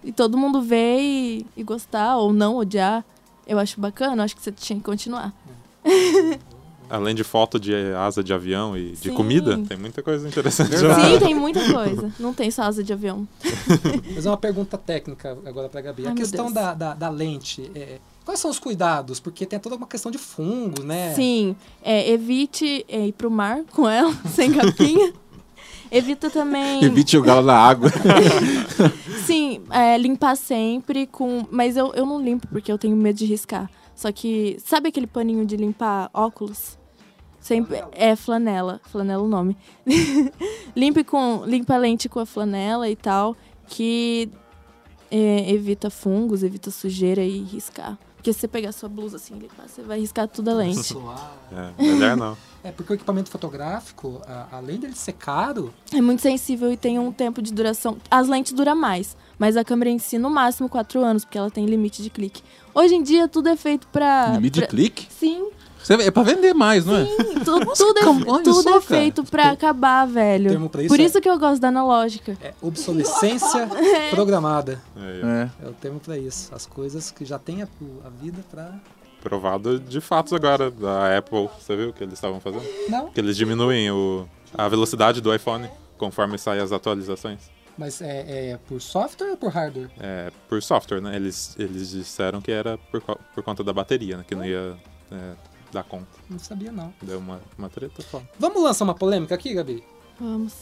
[0.04, 3.04] E todo mundo ver e, e gostar, ou não odiar.
[3.46, 5.34] Eu acho bacana, acho que você tinha que continuar.
[6.90, 9.14] Além de foto de asa de avião e de Sim.
[9.14, 11.02] comida, tem muita coisa interessante Verdade.
[11.02, 11.10] lá.
[11.10, 12.14] Sim, tem muita coisa.
[12.18, 13.28] Não tem só asa de avião.
[14.16, 16.06] Mas é uma pergunta técnica agora pra Gabi.
[16.06, 19.22] Ai, a questão da, da, da lente, é, quais são os cuidados?
[19.22, 21.14] Porque tem toda uma questão de fungo, né?
[21.14, 25.14] Sim, é, evite é, ir pro mar com ela, sem capinha.
[25.90, 26.84] Evita também.
[26.84, 27.90] Evite jogá-la na água.
[29.26, 31.48] Sim, é, limpar sempre com.
[31.50, 33.72] Mas eu, eu não limpo porque eu tenho medo de riscar.
[33.96, 34.58] Só que.
[34.60, 36.78] Sabe aquele paninho de limpar óculos?
[37.40, 38.82] Sempre é flanela.
[38.92, 39.56] Flanela é o nome.
[40.76, 41.46] Limpe com.
[41.46, 43.38] Limpa a lente com a flanela e tal.
[43.66, 44.30] Que
[45.10, 47.98] é, evita fungos, evita sujeira e riscar.
[48.28, 50.94] Porque se você pegar sua blusa assim você vai riscar toda a lente.
[51.80, 52.38] É, melhor não.
[52.64, 57.14] É porque o equipamento fotográfico, além dele ser caro, É muito sensível e tem um
[57.14, 57.96] tempo de duração.
[58.12, 61.50] As lentes duram mais, mas a câmera em si, no máximo, 4 anos, porque ela
[61.50, 62.42] tem limite de clique.
[62.74, 64.32] Hoje em dia, tudo é feito pra.
[64.34, 65.08] Limite de pra- clique?
[65.10, 65.50] Sim,
[65.90, 67.06] É pra vender mais, não é?
[67.06, 68.82] sim, tu- tudo, é, tudo só, é cara.
[68.82, 70.50] feito pra acabar, velho.
[70.50, 72.38] termo pra isso Por é- isso que eu gosto da analógica.
[72.42, 73.68] é obsolescência
[74.12, 74.82] programada.
[74.96, 75.66] É, É.
[75.66, 76.54] É o termo pra isso.
[76.54, 77.68] As coisas que já têm a,
[78.06, 78.72] a vida pra.
[79.22, 81.50] provado de fatos agora da Apple.
[81.60, 82.64] Você viu o que eles estavam fazendo?
[82.90, 87.40] Não, Que eles diminuem o, a velocidade do iPhone conforme saem as atualizações.
[87.78, 89.90] mas é, é por software ou por hardware?
[90.00, 91.16] É, por software, né?
[91.16, 94.26] Eles, eles disseram que era por, por conta da bateria, né?
[94.28, 94.76] Que não ia
[95.12, 95.16] é,
[95.72, 96.08] dar conta.
[96.30, 96.94] Não sabia, não.
[97.02, 98.28] Deu uma, uma treta foda.
[98.40, 99.84] Vamos lançar uma polêmica aqui, Gabi?
[100.20, 100.54] Vamos.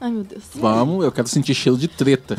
[0.00, 0.44] Ai, meu Deus.
[0.54, 2.36] Vamos, eu quero sentir cheiro de treta.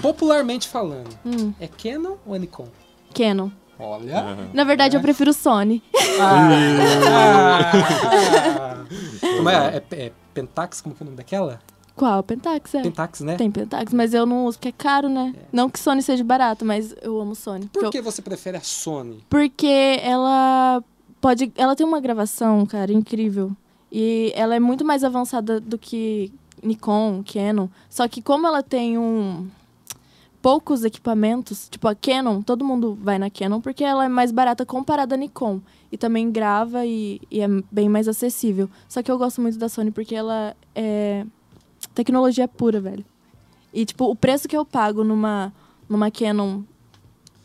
[0.00, 2.68] Popularmente falando, Hum, é Canon ou é Nikon?
[3.14, 3.50] Canon.
[3.78, 4.18] Olha.
[4.20, 4.48] Aham.
[4.52, 5.82] Na verdade, eu prefiro Sony.
[6.20, 8.84] Ah, ah,
[9.36, 9.76] Como é?
[9.90, 10.80] É, é Pentax?
[10.80, 11.60] Como que é o nome daquela?
[11.94, 12.22] Qual?
[12.22, 12.82] Pentax, é.
[12.82, 13.36] Pentax, né?
[13.36, 15.34] Tem Pentax, mas eu não uso porque é caro, né?
[15.52, 17.66] Não que Sony seja barato, mas eu amo Sony.
[17.72, 19.24] Por eu- que você prefere a Sony?
[19.28, 20.82] Porque ela
[21.20, 21.52] pode.
[21.56, 23.52] Ela tem uma gravação, cara, incrível.
[23.90, 27.68] E ela é muito mais avançada do que Nikon, Canon.
[27.88, 29.48] Só que como ela tem um.
[30.42, 34.66] poucos equipamentos, tipo a Canon, todo mundo vai na Canon porque ela é mais barata
[34.66, 35.60] comparada à Nikon.
[35.90, 38.68] E também grava e, e é bem mais acessível.
[38.88, 41.24] Só que eu gosto muito da Sony porque ela é
[41.94, 43.04] tecnologia pura, velho.
[43.72, 45.52] E, tipo, o preço que eu pago numa,
[45.88, 46.62] numa Canon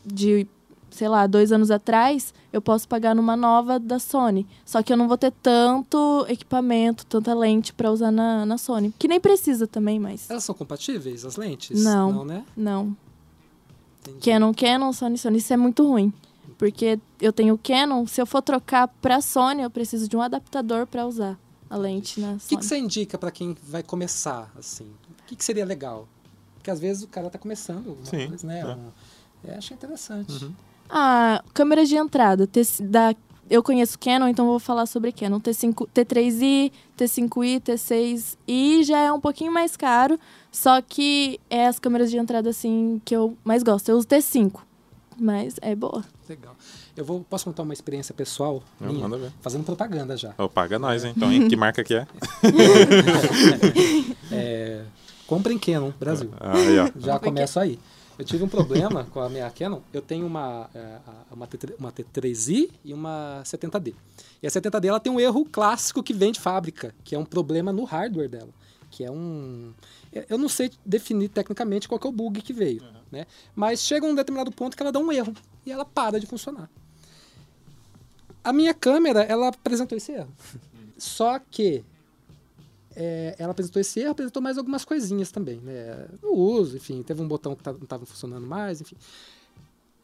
[0.04, 0.46] de,
[0.94, 4.46] sei lá, dois anos atrás, eu posso pagar numa nova da Sony.
[4.64, 8.94] Só que eu não vou ter tanto equipamento, tanta lente pra usar na, na Sony.
[8.98, 10.30] Que nem precisa também, mas.
[10.30, 11.82] Elas são compatíveis, as lentes?
[11.82, 12.12] Não.
[12.12, 12.44] Não, né?
[12.56, 12.96] Não.
[14.02, 14.30] Entendi.
[14.30, 15.38] Canon, Canon, Sony, Sony.
[15.38, 16.12] Isso é muito ruim.
[16.58, 20.86] Porque eu tenho Canon, se eu for trocar pra Sony, eu preciso de um adaptador
[20.86, 22.60] pra usar a lente na O que, Sony.
[22.60, 24.84] que você indica pra quem vai começar, assim?
[24.84, 26.06] O que, que seria legal?
[26.54, 28.60] Porque às vezes o cara tá começando Sim, coisa, né?
[28.60, 28.66] é.
[28.66, 28.90] Um-
[29.46, 30.44] é, acho interessante.
[30.44, 30.52] Uhum.
[30.88, 32.46] Ah, câmeras de entrada.
[32.46, 33.14] T da,
[33.50, 35.40] eu conheço Canon, então vou falar sobre Canon.
[35.40, 40.18] T5, T3i, T5i, T6i já é um pouquinho mais caro,
[40.50, 43.88] só que é as câmeras de entrada assim que eu mais gosto.
[43.88, 44.60] Eu uso T5,
[45.18, 46.04] mas é boa.
[46.28, 46.56] Legal.
[46.96, 49.02] Eu vou, posso contar uma experiência pessoal Não, minha?
[49.02, 49.32] manda ver.
[49.40, 50.32] Fazendo propaganda já.
[50.38, 51.12] Ô, paga nós, hein?
[51.16, 51.48] Então, hein?
[51.48, 52.06] Que marca que é?
[54.32, 54.82] É,
[55.26, 56.30] comprem Canon, Brasil.
[56.40, 56.90] Aí, ó.
[56.98, 57.78] Já começo aí.
[58.18, 59.80] Eu tive um problema com a minha Canon.
[59.92, 60.98] Eu tenho uma, é,
[61.32, 63.92] uma, T3, uma T3i e uma 70D.
[64.42, 67.24] E a 70D ela tem um erro clássico que vem de fábrica, que é um
[67.24, 68.50] problema no hardware dela.
[68.90, 69.72] Que é um.
[70.12, 72.82] eu- Eu não sei definir tecnicamente qual é o bug que veio.
[73.10, 73.26] Né?
[73.54, 75.34] Mas chega um determinado ponto que ela dá um erro
[75.66, 76.70] e ela para de funcionar.
[78.44, 80.30] A minha câmera, ela apresentou esse erro.
[80.98, 81.82] Só que
[82.96, 86.06] é, ela apresentou esse erro, apresentou mais algumas coisinhas também, né?
[86.22, 88.96] No uso, enfim, teve um botão que tá- não estava funcionando mais, enfim.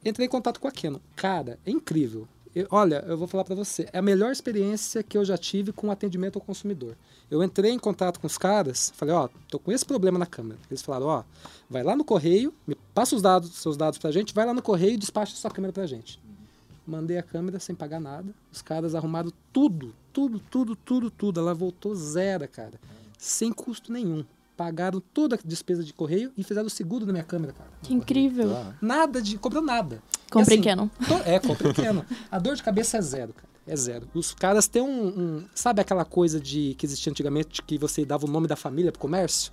[0.04, 0.98] Entrei em contato com a Canon.
[1.14, 2.26] Cara, é incrível.
[2.54, 5.72] Eu- olha, eu vou falar pra você, é a melhor experiência que eu já tive
[5.72, 6.96] com atendimento ao consumidor.
[7.30, 10.58] Eu entrei em contato com os caras, falei, ó, tô com esse problema na câmera.
[10.68, 11.22] Eles falaram, ó,
[11.68, 14.62] vai lá no correio, me passa os dados, seus dados pra gente, vai lá no
[14.62, 16.18] correio e despacha sua câmera pra gente.
[16.90, 18.34] Mandei a câmera sem pagar nada.
[18.52, 21.38] Os caras arrumaram tudo, tudo, tudo, tudo, tudo.
[21.40, 22.80] Ela voltou zero, cara.
[23.16, 24.24] Sem custo nenhum.
[24.56, 27.70] Pagaram toda a despesa de correio e fizeram o seguro da minha câmera, cara.
[27.82, 28.48] Que incrível.
[28.82, 29.38] Nada de.
[29.38, 30.02] Cobrou nada.
[30.30, 30.88] Comprei assim, Canon.
[30.88, 32.02] to- É, comprei Canon.
[32.30, 33.48] A dor de cabeça é zero, cara.
[33.66, 34.08] É zero.
[34.12, 38.26] Os caras têm um, um- Sabe aquela coisa de que existia antigamente que você dava
[38.26, 39.52] o nome da família pro comércio?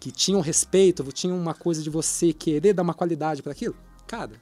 [0.00, 3.76] Que tinha um respeito, tinha uma coisa de você querer dar uma qualidade para aquilo?
[4.06, 4.32] Cara,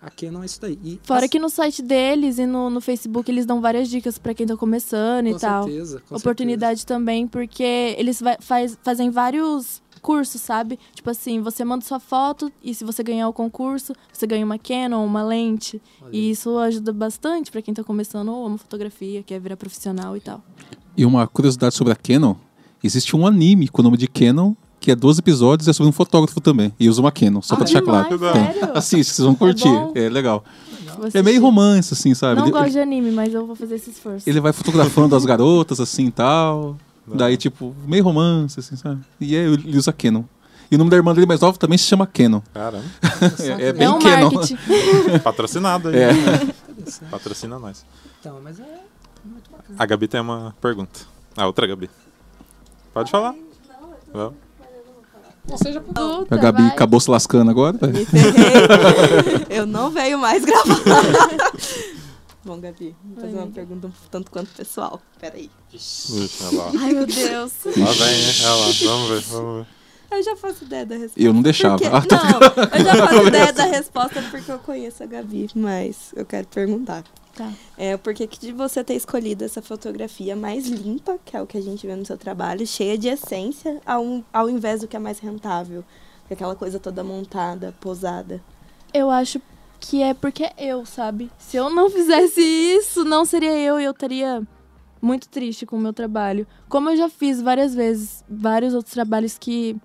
[0.00, 0.78] a Canon é isso daí.
[0.84, 4.16] E Fora as- que no site deles e no, no Facebook eles dão várias dicas
[4.18, 5.64] pra quem tá começando e com tal.
[5.64, 10.78] certeza, com Oportunidade também, porque eles vai- faz- fazem vários cursos, sabe?
[10.94, 14.56] Tipo assim, você manda sua foto e se você ganhar o concurso, você ganha uma
[14.56, 15.82] Canon, uma lente.
[16.00, 20.16] Olha E isso ajuda bastante pra quem tá começando ou ama fotografia, quer virar profissional
[20.16, 20.40] e tal.
[20.96, 22.36] E uma curiosidade sobre a Canon:
[22.82, 25.88] existe um anime com o nome de Canon, que é 12 episódios e é sobre
[25.90, 26.72] um fotógrafo também.
[26.78, 28.32] E usa uma Canon, só pra Ah, deixar demais, claro.
[28.38, 28.70] sério?
[28.74, 29.68] Assiste, vocês vão curtir.
[29.68, 29.92] bom.
[29.94, 30.44] É legal.
[31.14, 32.36] É meio romance, assim, sabe?
[32.40, 34.28] Não Ele- gosto de anime, mas eu vou fazer esse esforço.
[34.28, 36.76] Ele vai fotografando as garotas, assim e tal.
[37.06, 39.00] Daí, tipo, meio romance, assim, sabe?
[39.20, 40.24] E aí ele usa Canon.
[40.70, 42.40] E o nome da irmã dele mais nova também se chama Canon.
[42.52, 42.84] Caramba.
[43.58, 44.30] É, é bem É um Canon.
[45.24, 45.96] Patrocinado aí.
[45.96, 46.10] É.
[47.10, 47.84] Patrocina nós.
[48.20, 48.64] Então, mas é
[49.24, 49.76] muito bacana.
[49.78, 51.00] A Gabi tem uma pergunta.
[51.36, 51.88] A outra Gabi.
[52.92, 53.34] Pode falar.
[54.12, 54.34] Vamos.
[55.50, 56.70] Ou seja, por- Puta, A Gabi vai.
[56.70, 57.78] acabou se lascando agora.
[57.86, 59.46] Me ferrei.
[59.50, 60.78] Eu não venho mais gravar.
[62.44, 63.54] Bom, Gabi, vou fazer uma amiga.
[63.54, 65.00] pergunta um tanto quanto pessoal.
[65.20, 65.50] Peraí.
[65.72, 66.70] Ixi, olha lá.
[66.80, 67.52] Ai, meu Deus.
[67.64, 68.46] Lá vem?
[68.46, 68.66] Olha lá.
[68.84, 69.66] Vamos ver, vamos ver.
[70.10, 71.20] Eu já faço ideia da resposta.
[71.22, 71.76] Eu não deixava.
[71.78, 71.94] Porque...
[71.94, 72.22] Ah, tá.
[72.24, 76.46] Não, eu já faço ideia da resposta porque eu conheço a Gabi, mas eu quero
[76.46, 77.04] perguntar.
[77.38, 77.52] Tá.
[77.76, 81.46] É, por que que de você ter escolhido essa fotografia mais limpa, que é o
[81.46, 84.96] que a gente vê no seu trabalho, cheia de essência, ao, ao invés do que
[84.96, 85.84] é mais rentável?
[86.26, 88.42] Que aquela coisa toda montada, posada.
[88.92, 89.40] Eu acho
[89.78, 91.30] que é porque é eu, sabe?
[91.38, 94.42] Se eu não fizesse isso, não seria eu e eu estaria
[95.00, 96.44] muito triste com o meu trabalho.
[96.68, 99.76] Como eu já fiz várias vezes, vários outros trabalhos que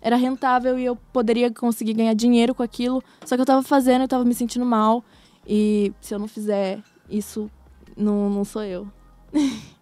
[0.00, 4.04] era rentável e eu poderia conseguir ganhar dinheiro com aquilo, só que eu tava fazendo
[4.04, 5.04] e tava me sentindo mal.
[5.44, 7.50] E se eu não fizer isso,
[7.96, 8.86] não, não sou eu.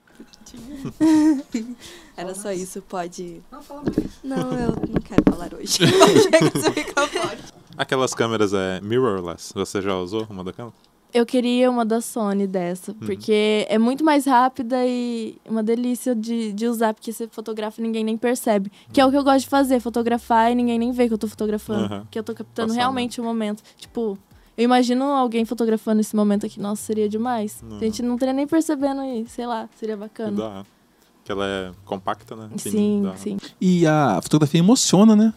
[2.17, 3.41] Era só isso, pode.
[3.51, 3.97] Não, fala mais.
[4.25, 5.79] Não, eu não quero falar hoje.
[7.77, 9.53] Aquelas câmeras é mirrorless.
[9.55, 10.73] Você já usou uma daquela?
[11.13, 16.53] Eu queria uma da Sony dessa, porque é muito mais rápida e uma delícia de,
[16.53, 18.71] de usar, porque você fotografa e ninguém nem percebe.
[18.93, 21.19] Que é o que eu gosto de fazer, fotografar e ninguém nem vê que eu
[21.19, 21.85] tô fotografando.
[21.85, 22.07] Aham.
[22.11, 23.63] Que eu tô captando Passar, realmente o momento.
[23.79, 24.19] Tipo,
[24.59, 27.63] eu imagino alguém fotografando esse momento aqui, nossa, seria demais.
[27.63, 27.77] Uhum.
[27.77, 30.33] A gente não teria nem percebendo aí, sei lá, seria bacana.
[30.37, 30.67] dá.
[31.25, 32.49] Que ela é compacta, né?
[32.57, 33.37] Sim, sim.
[33.61, 35.33] E a fotografia emociona, né?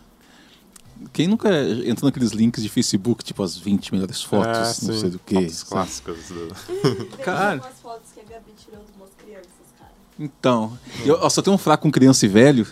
[1.11, 1.49] Quem nunca
[1.85, 4.99] entrou naqueles links de Facebook, tipo as 20 melhores fotos, É, não sim.
[4.99, 5.33] sei do que.
[5.35, 6.17] Fotos clássicas.
[6.29, 7.61] do- Caralho.
[7.81, 9.91] fotos que a Gabi tirou de umas crianças, cara.
[10.19, 12.67] Então, eu só tenho um fraco com criança e velho.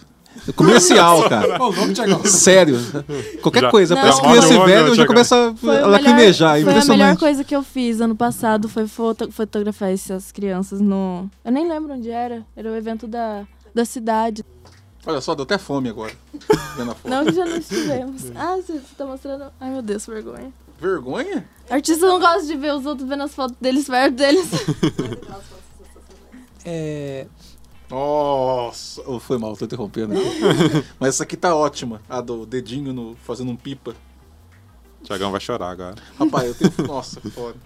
[0.55, 1.57] Comercial, cara.
[1.57, 2.27] Louco.
[2.27, 2.77] Sério.
[3.41, 4.01] Qualquer Já- coisa, Não.
[4.01, 5.07] parece já criança e um velho, eu já Thiago.
[5.07, 6.53] começa a lacrimejar.
[6.53, 7.19] melhor, foi a melhor impressionante.
[7.19, 11.29] coisa que eu fiz ano passado, foi foto, fotografar essas crianças no...
[11.43, 14.43] Eu nem lembro onde era, era o evento da, da cidade.
[15.05, 16.11] Olha só, deu até fome agora.
[16.77, 17.09] Vendo a foto.
[17.09, 18.23] Não que já não estivemos.
[18.35, 19.45] Ah, você tá mostrando.
[19.59, 20.51] Ai, meu Deus, vergonha.
[20.79, 21.45] Vergonha?
[21.69, 24.47] Artista não gosta de ver os outros vendo as fotos deles perto deles.
[26.65, 27.25] É,
[27.89, 30.13] Nossa, oh, foi mal, tô interrompendo.
[30.99, 32.01] Mas essa aqui tá ótima.
[32.07, 33.95] A do dedinho no, fazendo um pipa.
[35.03, 35.95] Tiagão vai chorar agora.
[36.17, 36.87] Rapaz, eu tenho.
[36.87, 37.57] Nossa, foda.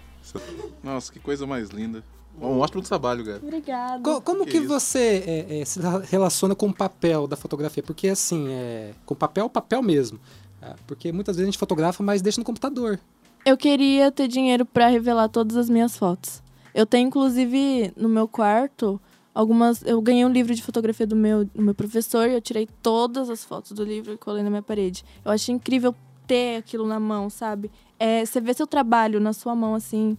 [0.83, 2.03] Nossa, que coisa mais linda.
[2.41, 3.39] Um ótimo trabalho, cara.
[3.43, 4.01] Obrigada.
[4.01, 7.83] Co- como Que que, você é, é, se relaciona com o papel da fotografia?
[7.83, 10.19] Porque assim, é, com papel, papel mesmo.
[10.61, 12.99] Ah, Porque muitas vezes a gente fotografa, mas deixa no computador.
[13.45, 16.41] Eu queria ter dinheiro pra revelar todas as minhas fotos.
[16.73, 18.99] Eu tenho, inclusive, no meu quarto,
[19.33, 19.81] algumas.
[19.83, 23.29] Eu ganhei um livro de fotografia do meu, do meu professor e eu tirei todas
[23.29, 25.03] as fotos do livro e colei na minha parede.
[25.23, 25.95] Eu acho incrível
[26.27, 27.71] ter aquilo na mão, sabe?
[27.99, 30.17] É, você vê seu trabalho na sua mão assim,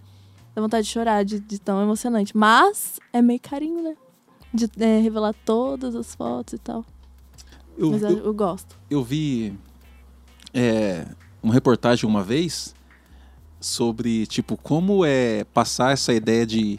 [0.55, 2.37] dá vontade de chorar de, de tão emocionante.
[2.37, 3.97] Mas é meio carinho, né?
[4.53, 6.85] De é, revelar todas as fotos e tal.
[7.77, 8.79] Eu, Mas eu, eu, eu gosto.
[8.89, 9.59] eu vi
[10.53, 11.07] é,
[11.43, 12.75] uma reportagem uma vez
[13.61, 16.79] sobre, tipo, como é passar essa ideia de,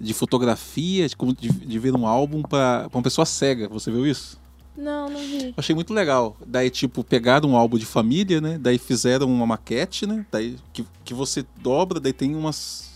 [0.00, 3.68] de fotografia, de, de, de ver um álbum pra, pra uma pessoa cega.
[3.68, 4.38] Você viu isso?
[4.76, 5.54] Não, não vi.
[5.56, 6.36] Achei muito legal.
[6.46, 8.58] Daí, tipo, pegaram um álbum de família, né?
[8.60, 10.26] Daí fizeram uma maquete, né?
[10.30, 12.90] Daí que, que você dobra, daí tem umas.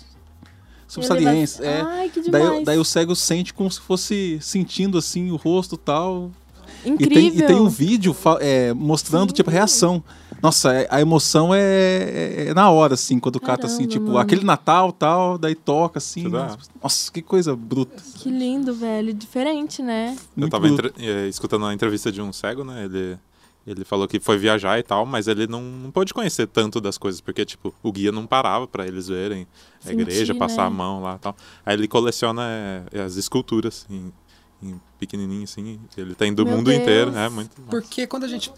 [0.87, 1.59] subsalientes.
[1.61, 1.81] É.
[1.81, 2.65] Ai, que Daí, demais.
[2.65, 6.31] daí o cego sente como se fosse sentindo assim o rosto e tal.
[6.85, 7.15] E Incrível.
[7.15, 10.03] tem, e tem um vídeo é, mostrando, tipo, a reação.
[10.43, 14.07] Nossa, é- a emoção é, é- é na hora, assim, quando cata, assim, Caramba, tipo,
[14.07, 14.19] mano.
[14.19, 16.25] aquele Natal tal, daí toca, assim.
[16.83, 18.03] Nossa, que coisa bruta.
[18.17, 19.13] Que lindo, velho.
[19.13, 20.17] Diferente, né?
[20.17, 22.85] Eu Muito tava entre- eh, escutando uma entrevista de um cego, né?
[22.85, 23.19] Ele,
[23.67, 26.97] ele falou que foi viajar e tal, mas ele não, não pôde conhecer tanto das
[26.97, 29.47] coisas, porque, tipo, o guia não parava pra eles verem
[29.85, 30.67] a Sentir, igreja, passar né?
[30.69, 31.37] a mão lá e tal.
[31.67, 32.43] Aí ele coleciona
[32.93, 34.13] eh, as esculturas em,
[34.63, 35.79] em pequenininho, assim.
[35.97, 36.81] Ele tem do Meu mundo Deus.
[36.83, 37.71] inteiro, é muito massa.
[37.71, 38.51] Porque quando a gente.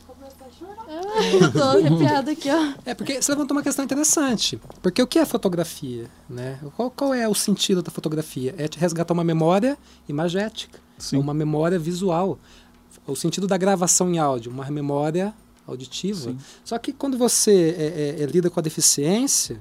[1.41, 2.73] Eu tô arrepiada aqui, ó.
[2.85, 4.61] É porque você levantou uma questão interessante.
[4.81, 6.09] Porque o que é fotografia?
[6.29, 6.59] Né?
[6.77, 8.55] Qual, qual é o sentido da fotografia?
[8.57, 9.77] É te resgatar uma memória
[10.09, 10.79] imagética.
[10.99, 11.17] Sim.
[11.17, 12.39] É uma memória visual.
[13.07, 15.35] O sentido da gravação em áudio, uma memória
[15.67, 16.31] auditiva.
[16.31, 16.39] Sim.
[16.65, 19.61] Só que quando você é, é, é, lida com a deficiência,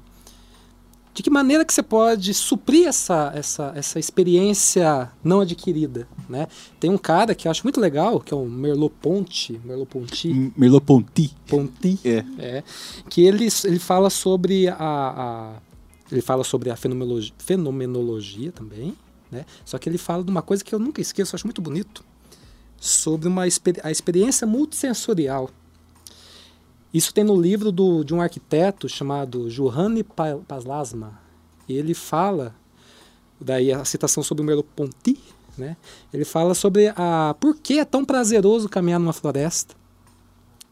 [1.14, 6.08] de que maneira que você pode suprir essa, essa, essa experiência não adquirida?
[6.30, 6.48] Né?
[6.80, 11.36] Tem um cara que eu acho muito legal, que é o Merleau-Ponty, Merleau-Ponty, Merleau-Ponty.
[11.48, 12.24] Ponty, É.
[12.40, 12.64] é,
[13.10, 15.54] que ele, ele fala sobre a, a-
[16.12, 18.94] ele fala sobre a fenomenologia, fenomenologia também,
[19.32, 19.46] né?
[19.66, 22.04] Só que ele fala de uma coisa que eu nunca esqueço, eu acho muito bonito,
[22.80, 25.50] sobre uma a experiência multissensorial.
[26.94, 31.20] Isso tem no livro do, de um arquiteto chamado Johanne Pa- Paslasma.
[31.68, 32.54] Ele fala,
[33.40, 35.18] daí a citação sobre o Merleau-Ponty,
[35.58, 35.78] né?
[36.14, 39.76] Ele fala sobre a por que é tão prazeroso caminhar numa floresta.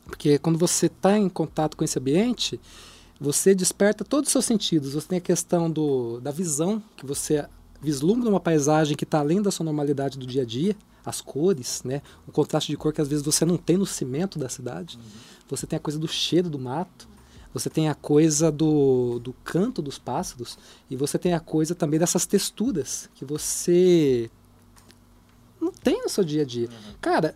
[0.06, 2.60] Porque quando você está em contato com esse ambiente,
[3.20, 4.94] você desperta todos os seus sentidos.
[4.94, 7.46] Você tem a questão do, da visão, que você
[7.82, 11.82] vislumbra uma paisagem que está além da sua normalidade do dia a dia, as cores,
[11.84, 12.02] né?
[12.28, 15.00] o contraste de cor que às vezes você não tem no cimento da cidade.
[15.50, 17.08] Você tem a coisa do cheiro do mato,
[17.54, 20.58] você tem a coisa do, do canto dos pássaros,
[20.90, 24.30] e você tem a coisa também dessas texturas que você
[25.60, 26.70] não tem no seu dia a dia.
[27.02, 27.34] Cara,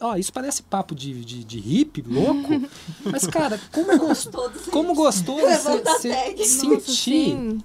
[0.00, 2.48] ó, isso parece papo de, de, de hippie, louco,
[3.04, 7.58] mas, cara, como gostoso, como gostoso a você Nossa, sentir sim.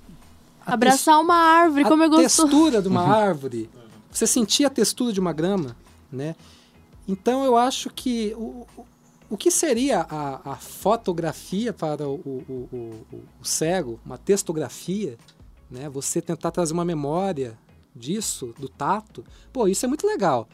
[0.65, 2.47] a Abraçar uma árvore, a como é gostoso.
[2.47, 3.69] textura de uma árvore,
[4.11, 5.75] você sentir a textura de uma grama,
[6.11, 6.35] né?
[7.07, 8.65] Então eu acho que o,
[9.29, 15.17] o- que seria a, a fotografia para o, o- o- o- cego, uma textografia,
[15.69, 15.89] né?
[15.89, 17.57] Você tentar trazer uma memória
[17.95, 19.23] disso, do tato,
[19.53, 20.47] pô, isso é muito legal.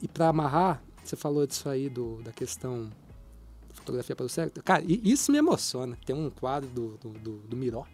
[0.00, 2.90] E para amarrar, você falou disso aí do, da questão
[3.72, 5.98] fotografia para o cego, cara, isso me emociona.
[6.04, 7.84] Tem um quadro do, do, do, do Miró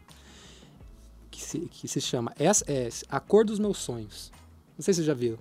[1.31, 4.31] que se, que se chama Essa é A Cor dos Meus Sonhos.
[4.77, 5.39] Não sei se vocês já viram.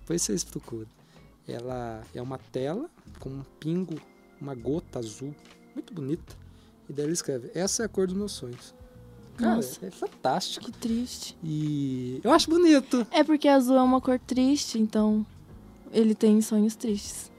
[0.00, 0.86] Depois vocês procuram.
[1.48, 2.90] Ela é uma tela
[3.20, 3.94] com um pingo,
[4.40, 5.34] uma gota azul,
[5.74, 6.34] muito bonita.
[6.88, 8.74] E daí ele escreve: Essa é a cor dos meus sonhos.
[9.36, 9.84] Cara, Nossa.
[9.84, 10.64] é fantástico.
[10.66, 11.36] Que triste.
[11.44, 13.06] E eu acho bonito.
[13.10, 15.26] É porque azul é uma cor triste, então
[15.92, 17.30] ele tem sonhos tristes.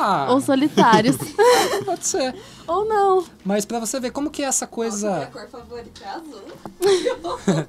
[0.00, 1.16] Ah, Ou solitários.
[1.84, 2.34] pode ser.
[2.68, 3.24] Ou não.
[3.44, 5.28] Mas pra você ver como que é essa coisa.
[5.32, 7.66] cor favorita é azul.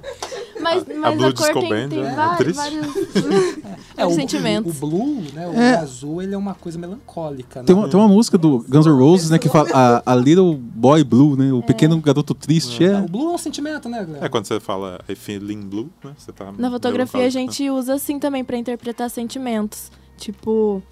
[0.60, 2.14] Mas, mas Blue a, cor tem, Band, tem né?
[2.14, 2.56] va- Triste.
[2.56, 2.86] vários,
[3.96, 4.76] É, o, vários sentimentos.
[4.76, 5.48] O, blue, né?
[5.48, 5.76] O É.
[5.76, 7.64] azul, ele é uma coisa melancólica.
[7.64, 7.80] Tem né?
[7.82, 11.02] uma, tem uma música do Guns N' Roses, né, que fala a, a Little Boy
[11.02, 11.50] Blue, né?
[11.50, 12.84] O pequeno garoto triste.
[12.84, 12.98] É.
[12.98, 14.26] O blue é um sentimento, né, Guilherme?
[14.26, 16.12] É quando você fala I feeling blue, né?
[16.16, 19.90] Você tá Na fotografia a gente usa assim também pra interpretar sentimentos.
[20.18, 20.82] Tipo,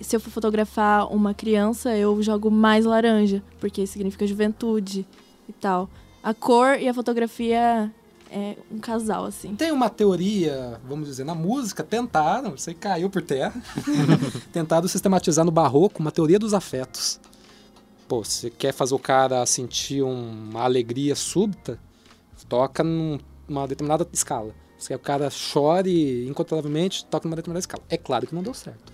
[0.00, 5.06] se eu for fotografar uma criança, eu jogo mais laranja, porque significa juventude
[5.48, 5.88] e tal.
[6.22, 7.92] A cor e a fotografia
[8.30, 9.54] é um casal, assim.
[9.54, 13.54] Tem uma teoria, vamos dizer, na música, tentaram, isso aí caiu por terra,
[14.52, 17.20] tentaram sistematizar no barroco uma teoria dos afetos.
[18.08, 21.78] Pô, você quer fazer o cara sentir uma alegria súbita,
[22.48, 23.18] toca num-
[23.48, 24.52] numa determinada escala.
[24.76, 27.82] Você quer que o cara chore incontrolavelmente, toca numa determinada escala.
[27.88, 28.92] É claro que não deu certo.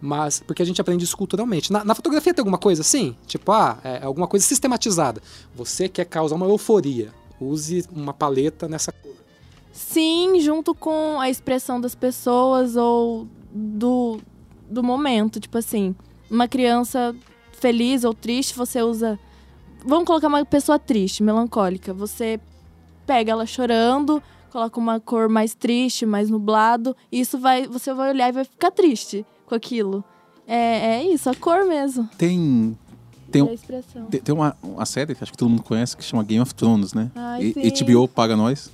[0.00, 1.72] Mas, porque a gente aprende isso culturalmente.
[1.72, 3.16] Na, na fotografia tem alguma coisa assim?
[3.26, 5.20] Tipo, ah, é alguma coisa sistematizada.
[5.54, 7.12] Você quer causar uma euforia.
[7.40, 9.14] Use uma paleta nessa cor.
[9.72, 14.20] Sim, junto com a expressão das pessoas ou do,
[14.68, 15.40] do momento.
[15.40, 15.94] Tipo assim,
[16.30, 17.14] uma criança
[17.52, 19.18] feliz ou triste, você usa.
[19.84, 21.92] Vamos colocar uma pessoa triste, melancólica.
[21.92, 22.40] Você
[23.04, 27.66] pega ela chorando, coloca uma cor mais triste, mais nublado, e isso vai.
[27.66, 30.04] Você vai olhar e vai ficar triste com aquilo.
[30.46, 32.08] É, é isso, a cor mesmo.
[32.16, 32.76] Tem,
[33.30, 34.06] tem, É expressão.
[34.06, 36.54] tem, tem uma, uma série que acho que todo mundo conhece que chama Game of
[36.54, 37.10] Thrones, né?
[37.14, 37.84] Ai, E-.
[37.84, 38.70] HBO paga nós.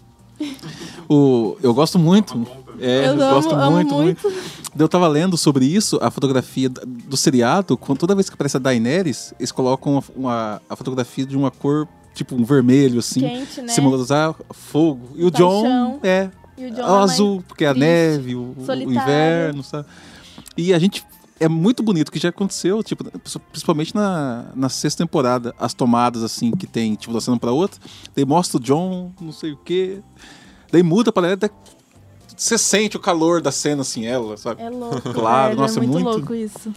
[1.09, 2.47] O, eu gosto muito.
[2.81, 4.29] É, Eu eu, amo- gosto muito, muito.
[4.29, 4.43] muito.
[4.77, 8.61] Eu tava lendo sobre isso, a fotografia do seriado, quando toda vez que aparece a
[8.61, 13.21] Daenerys, eles colocam uma, uma- a fotografia de uma cor tipo um vermelho, assim.
[13.21, 13.69] Quente, né?
[13.69, 15.01] Simbolizar fogo.
[15.17, 16.01] E o John Paixão.
[16.03, 19.87] é E o John é azul, porque é a neve, o, o inverno, sabe?
[20.57, 21.05] E a gente.
[21.41, 23.05] É muito bonito que já aconteceu, tipo,
[23.51, 27.81] principalmente na, na sexta temporada, as tomadas assim que tem, tipo, da cena pra outra,
[28.15, 30.01] daí mostra o John, não sei o quê.
[30.71, 31.39] Daí muda pra ela,
[32.37, 34.63] você sente o calor da cena, assim, ela, sabe?
[34.63, 35.13] É louco.
[35.13, 36.73] Claro, velho, nossa, é muito, muito- louco isso.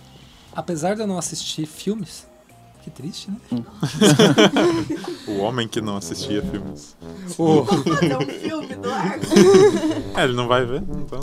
[0.56, 2.28] Apesar de eu não assistir filmes,
[2.88, 3.38] que triste, né?
[5.28, 6.96] O homem que não assistia filmes.
[7.38, 7.66] O- um
[8.40, 8.90] filme do.
[10.18, 11.20] É, ele não vai ver, então.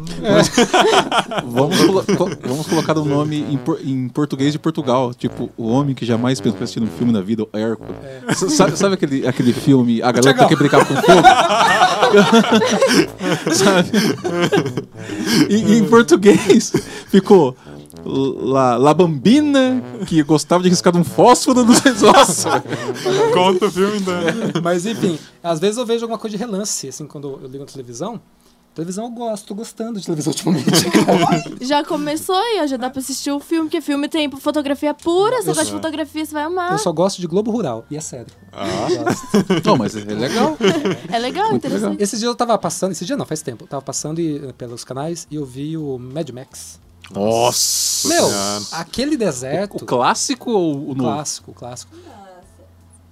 [1.46, 5.68] Vamos, colo- co- vamos colocar o nome em, por- em português de Portugal, tipo, o
[5.68, 7.94] homem que jamais pensou em assistir um filme na vida, o Hércules.
[8.28, 10.48] S- Sabe, sabe aquele, aquele filme, A Garota Tiagão.
[10.48, 11.22] que Brincava com Fogo?
[13.54, 13.90] sabe?
[15.48, 16.72] E, e em português
[17.08, 17.56] ficou
[18.04, 22.44] La, La Bambina, que gostava de riscar um fósforo nos negócios.
[23.32, 24.60] Conta o filme da.
[24.62, 27.66] Mas enfim, às vezes eu vejo alguma coisa de relance, assim, quando eu ligo a
[27.66, 28.20] televisão.
[28.74, 30.68] Televisão eu gosto, tô gostando de televisão ultimamente.
[31.64, 35.42] Já começou aí, já dá pra assistir o filme, porque filme tem fotografia pura, você
[35.50, 36.72] Eu gosta de fotografia, você vai amar.
[36.72, 38.26] eu só gosto de Globo Rural, e é sério.
[38.52, 38.66] Ah.
[39.64, 40.56] Não, mas é legal.
[41.08, 42.02] É legal, Muito interessante.
[42.02, 43.62] Esse dia eu tava passando, esse dia não, faz tempo.
[43.62, 46.80] Eu tava passando e- pelos canais e eu vi o Mad Max.
[47.12, 48.08] Nossa!
[48.08, 48.26] Meu,
[48.72, 49.76] aquele deserto.
[49.82, 51.00] O clássico ou o novo?
[51.10, 51.94] clássico, o clássico.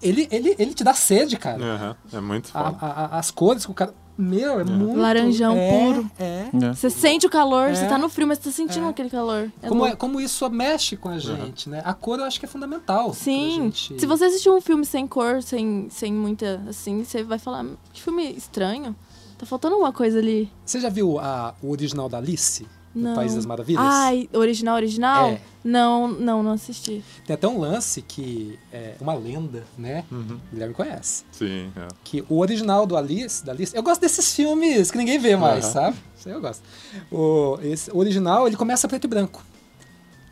[0.01, 1.63] Ele, ele, ele te dá sede, cara.
[1.65, 2.77] aham, É muito A- foda.
[2.81, 3.95] a- a- as cores que o cara.
[4.19, 4.99] Meu, é muito.
[4.99, 6.11] Laranjão é, puro.
[6.19, 6.49] É.
[6.53, 6.75] É.
[6.75, 7.75] Você sente o calor, É.
[7.75, 8.89] você tá no frio, mas você tá sentindo É.
[8.91, 9.51] aquele calor.
[9.63, 11.81] É Como, é, como isso mexe com a gente, né?
[11.85, 13.07] A cor eu acho que é fundamental.
[13.07, 13.51] pra Sim.
[13.63, 17.65] gente- Se você assistir um filme sem cor, sem, sem muita, assim, você vai falar,
[17.93, 18.95] que filme estranho.
[19.39, 20.51] Tá faltando uma coisa ali.
[20.65, 22.67] Você já viu a- o original da Alice?
[22.95, 23.15] No Não.
[23.15, 23.83] País das Maravilhas?
[23.83, 25.31] Ai, original, original?
[25.31, 25.41] É.
[25.65, 27.03] Não, não, não assisti.
[27.27, 30.05] Tem até um lance que é uma lenda, né?
[30.11, 30.37] Uhum.
[30.37, 31.25] O Guilherme conhece.
[31.33, 31.89] Sim, é.
[32.05, 35.65] Que o original do Alice, da Alice, eu gosto desses filmes que ninguém vê mais,
[35.65, 35.73] Aham.
[35.73, 35.97] sabe?
[36.19, 36.63] Isso aí eu gosto.
[37.11, 39.43] O, esse, o original, ele começa preto e branco.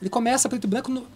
[0.00, 1.06] Ele começa preto e branco, no,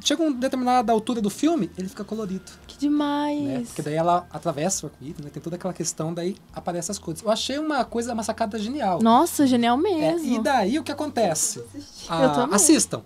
[0.00, 2.44] chega uma determinada altura do filme, ele fica colorido.
[2.66, 3.40] Que demais.
[3.40, 3.62] Né?
[3.66, 5.30] Porque daí ela atravessa o arco-íris, né?
[5.32, 7.22] Tem toda aquela questão, daí aparecem as cores.
[7.22, 9.00] Eu achei uma coisa, uma sacada genial.
[9.02, 10.26] Nossa, genial É, mesmo.
[10.34, 11.62] e daí o que acontece?
[12.08, 12.54] Ah, Eu também.
[12.56, 13.02] assistam.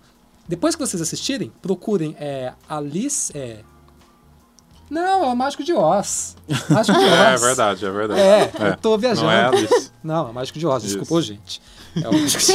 [0.47, 3.31] Depois que vocês assistirem, procurem é, Alice.
[3.35, 3.59] É...
[4.89, 6.35] Não, é o Mágico de Oz.
[6.69, 7.13] Mágico de Oz.
[7.13, 8.19] É verdade, é verdade.
[8.19, 9.27] É, eu tô viajando.
[9.27, 9.91] Não é Alice.
[10.03, 10.97] Não, é o Mágico de Oz, Isso.
[10.99, 11.61] desculpa, gente.
[11.95, 12.53] É o Mágico de...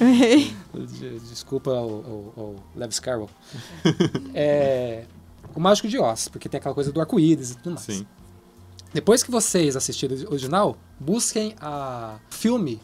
[0.00, 0.56] Eu errei.
[0.74, 1.86] De- Desculpa o,
[2.36, 3.30] o, o Lewis Carroll.
[4.34, 5.04] É,
[5.54, 7.80] o Mágico de Oz, porque tem aquela coisa do arco-íris e tudo mais.
[7.86, 8.06] Sim.
[8.92, 12.80] Depois que vocês assistirem o original, busquem a filme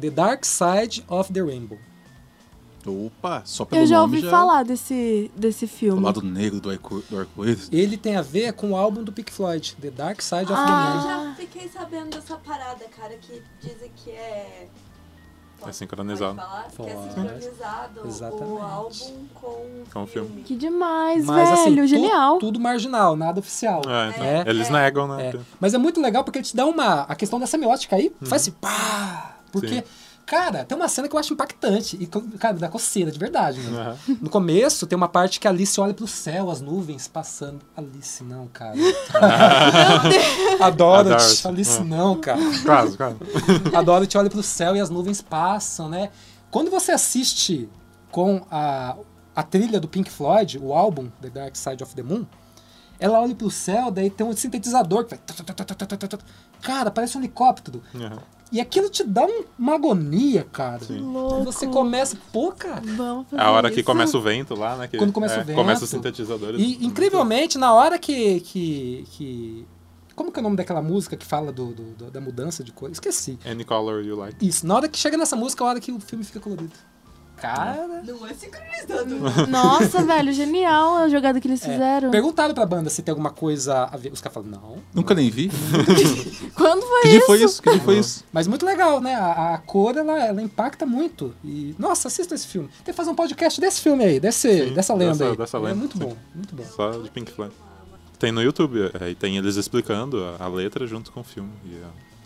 [0.00, 1.78] The Dark Side of the Rainbow.
[2.88, 6.00] Opa, só pelo Eu já nome ouvi falar desse, desse O filme.
[6.02, 7.68] lado negro do arco- do arco-íris.
[7.72, 10.56] Ele tem a ver com o álbum do Pink Floyd, The Dark Side of Eu
[10.56, 10.94] the Ah.
[10.94, 11.02] Moon.
[11.30, 14.68] já fiquei sabendo dessa parada, cara, que dizem que é.
[15.66, 16.36] É sincronizado.
[16.36, 16.68] Falar?
[16.70, 18.44] Que é sincronizado Exatamente.
[18.52, 20.28] o álbum com o Com o filme.
[20.28, 20.42] filme.
[20.44, 21.82] Que demais, Mas assim, velho.
[21.82, 22.38] tu- Genial.
[22.38, 23.82] tudo marginal, nada oficial.
[23.88, 24.44] É, então, É.
[24.46, 25.30] Eles negam, né?
[25.34, 25.40] É.
[25.60, 27.00] Mas é muito legal porque ele te dá uma.
[27.02, 28.26] A questão da semiótica aí Uhum.
[28.28, 29.38] faz assim, pá!
[29.50, 29.82] Porque, Sim.
[30.28, 31.96] Cara, tem uma cena que eu acho impactante.
[32.00, 32.06] E,
[32.38, 33.60] cara, dá coceira, de verdade.
[33.66, 33.96] Aham.
[34.20, 37.60] No começo, tem uma parte que a Alice olha pro céu, as nuvens passando.
[37.76, 38.74] Alice, não, cara.
[40.60, 41.08] a A Dorothy.
[41.10, 41.48] Dorothy.
[41.48, 41.84] Alice, Ah.
[41.84, 42.40] não, cara.
[42.64, 43.16] Quase, quase.
[43.74, 46.10] A Dorothy olha pro céu e as nuvens passam, né?
[46.50, 47.68] Quando você assiste
[48.10, 48.96] com a,
[49.34, 52.24] a trilha do Pink Floyd, o álbum The Dark Side of the Moon,
[53.00, 55.20] ela olha pro céu, daí tem um sintetizador que vai...
[56.62, 57.82] Cara, parece um helicóptero.
[57.94, 58.18] Aham.
[58.50, 60.80] E aquilo te dá um- uma agonia, cara.
[60.84, 61.00] Sim.
[61.00, 61.44] Louco.
[61.44, 62.16] Você começa...
[62.32, 62.80] Pô, cara...
[62.82, 63.84] Vamos fazer É a hora que isso.
[63.84, 64.88] começa o vento lá, né?
[64.88, 65.56] que- Quando começa é, o vento.
[65.56, 66.60] Começa os sintetizadores.
[66.60, 68.40] E, incrivelmente, na hora que...
[68.40, 69.66] que, que
[70.14, 72.72] como que é o nome daquela música que fala do, do- do- da mudança de
[72.72, 72.90] cor?
[72.90, 73.38] Esqueci.
[73.44, 74.44] Any color you like.
[74.44, 76.72] Isso, na hora que chega nessa música, é a hora que o filme fica colorido.
[77.40, 78.02] Cara...
[78.04, 79.46] Não é sincronizado.
[79.48, 82.10] Nossa, velho, genial a jogada que eles É, fizeram.
[82.10, 84.12] Perguntaram pra banda se tem alguma coisa a ver.
[84.12, 84.76] Os caras falaram, não.
[84.94, 85.50] Nunca nem vi.
[86.54, 87.26] Quando foi Que isso?
[87.26, 87.62] foi isso?
[87.62, 88.24] Que dia foi isso?
[88.32, 89.14] Mas muito legal, né?
[89.14, 91.34] A, a cor, ela, ela impacta muito.
[91.44, 92.68] E, nossa, assista esse filme.
[92.84, 95.36] Tem que fazer um podcast desse filme aí, desse, Sim, dessa lenda dessa- aí.
[95.36, 96.04] dessa É lenda, muito sim.
[96.04, 96.64] bom, muito bom.
[96.64, 97.52] Só de Pink Floyd.
[98.18, 101.50] Tem no YouTube, é, e tem eles explicando a, a letra junto com o filme.
[101.64, 101.76] E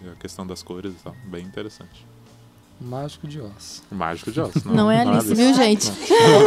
[0.04, 1.14] a, e a questão das cores e tal.
[1.26, 2.06] Bem interessante.
[2.80, 3.82] Mágico de Oz.
[3.90, 4.52] Mágico de Oz.
[4.64, 5.92] Não é Alice, viu, gente?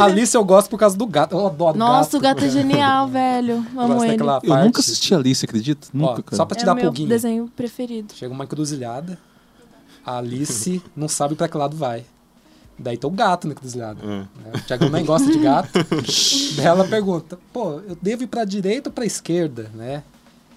[0.02, 1.34] Alice eu gosto por causa do gato.
[1.34, 2.36] Eu adoro Nossa, o gato.
[2.42, 3.66] gato é genial, velho.
[3.78, 4.12] Amo ele.
[4.14, 4.66] daquela Eu parte.
[4.66, 5.88] nunca assisti Alice, acredita?
[5.94, 6.36] Nunca, cara.
[6.36, 7.08] só pra te É dar o meu pulguinha.
[7.08, 8.14] desenho preferido.
[8.14, 9.18] Chega uma encruzilhada.
[10.06, 12.06] A Alice não sabe pra que lado vai.
[12.78, 14.02] Daí tem o gato encruzilhada.
[14.04, 14.08] É.
[14.08, 14.28] né?
[14.56, 15.70] O Tiagão nem gosta de gato.
[16.58, 20.04] Daí ela pergunta, pô, eu devo ir pra direita ou pra esquerda, né?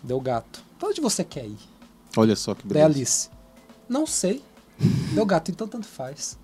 [0.03, 0.61] Deu gato.
[0.77, 1.57] Pra onde você quer ir?
[2.17, 2.87] Olha só que Daí beleza.
[2.99, 3.29] Alice.
[3.89, 4.43] Não sei.
[5.15, 6.39] Deu gato, então tanto faz.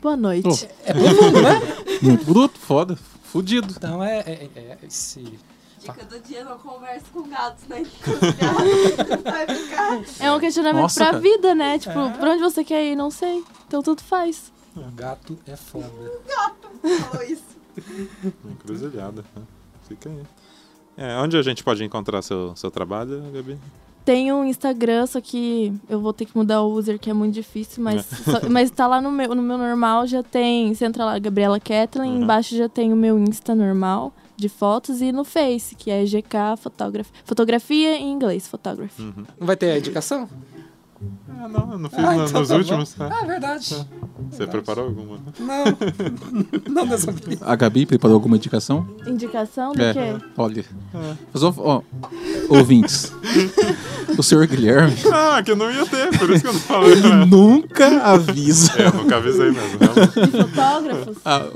[0.00, 0.68] Boa noite.
[0.84, 1.60] É profundo, né?
[2.02, 3.72] Muito bruto, foda, fudido.
[3.76, 5.38] Então é, é- é esse.
[5.80, 8.14] Dica do dia, não converse com gatos na ficar.
[10.24, 11.18] É um questionamento Nossa, pra cara.
[11.20, 11.78] vida, né?
[11.78, 12.10] Tipo, É.
[12.12, 12.96] pra onde você quer ir?
[12.96, 13.42] Não sei.
[13.66, 14.52] Então tudo faz.
[14.76, 15.90] O gato é foda.
[17.10, 17.44] Falou isso.
[18.44, 19.24] Encruzilhada.
[19.34, 19.42] né?
[19.88, 20.22] Fica aí.
[20.96, 23.58] É, onde a gente pode encontrar seu, seu trabalho, Gabi?
[24.06, 27.34] Tem um Instagram, só que eu vou ter que mudar o user, que é muito
[27.34, 30.72] difícil, mas, só- mas tá lá no meu, no meu normal, já tem.
[30.72, 32.22] Você entra lá, Gabriela Ketlin, Uhum.
[32.22, 36.56] embaixo já tem o meu Insta normal de fotos e no Face, que é GK
[36.58, 37.10] Photography.
[37.24, 39.02] Fotografia em inglês, photography.
[39.02, 39.24] Uhum.
[39.40, 40.28] Não vai ter a indicação?
[41.28, 42.96] Ah, não, eu não fiz Ah, no- então nos tá últimos.
[42.96, 43.08] né?
[43.12, 43.86] Ah, é verdade.
[44.30, 45.18] Você preparou alguma?
[45.38, 45.64] Não.
[46.72, 47.40] Não dessa vez.
[47.42, 48.86] A Gabi preparou alguma indicação?
[49.06, 49.92] Indicação do É.
[49.92, 50.24] quê?
[50.36, 50.64] Olha.
[51.32, 51.82] Mas, ó, ó,
[52.48, 53.12] ouvintes.
[54.18, 56.92] o senhor Guilherme Ah, que não ia ter, por isso que eu não falei.
[56.92, 57.24] ele né?
[57.26, 59.78] nunca avisa É, eu nunca avisei mesmo.
[60.46, 61.16] fotógrafos?
[61.24, 61.46] a-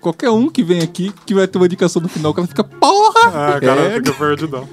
[0.00, 2.30] qualquer um que vem aqui que vai ter uma indicação no final.
[2.32, 3.26] O cara fica, porra!
[3.56, 3.94] Ah, cara, É.
[3.96, 4.68] fica perdidão.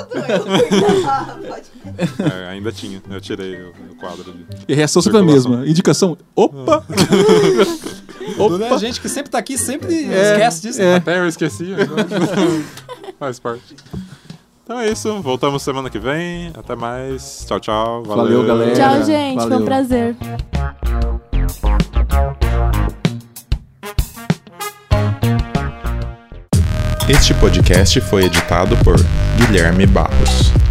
[0.00, 1.64] Eu gravar, pode
[2.44, 4.44] É, ainda tinha, eu tirei o, o quadro de.
[4.68, 5.66] E a reação sempre é a mesma.
[5.66, 6.84] Indicação, opa!
[8.38, 8.74] Opa!
[8.74, 10.80] a gente que sempre tá aqui, sempre É, esquece disso.
[10.82, 10.96] é.
[10.96, 11.66] Até eu esqueci.
[13.20, 13.76] Faz parte.
[14.64, 16.50] Então é isso, voltamos semana que vem.
[16.54, 17.44] Até mais.
[17.46, 18.02] Tchau, tchau.
[18.02, 18.74] Valeu, Valeu, galera.
[18.74, 19.34] Tchau, gente.
[19.40, 19.58] Foi valeu.
[19.58, 20.16] um prazer.
[27.06, 28.96] Este podcast foi editado por
[29.36, 30.63] Guilherme Barros.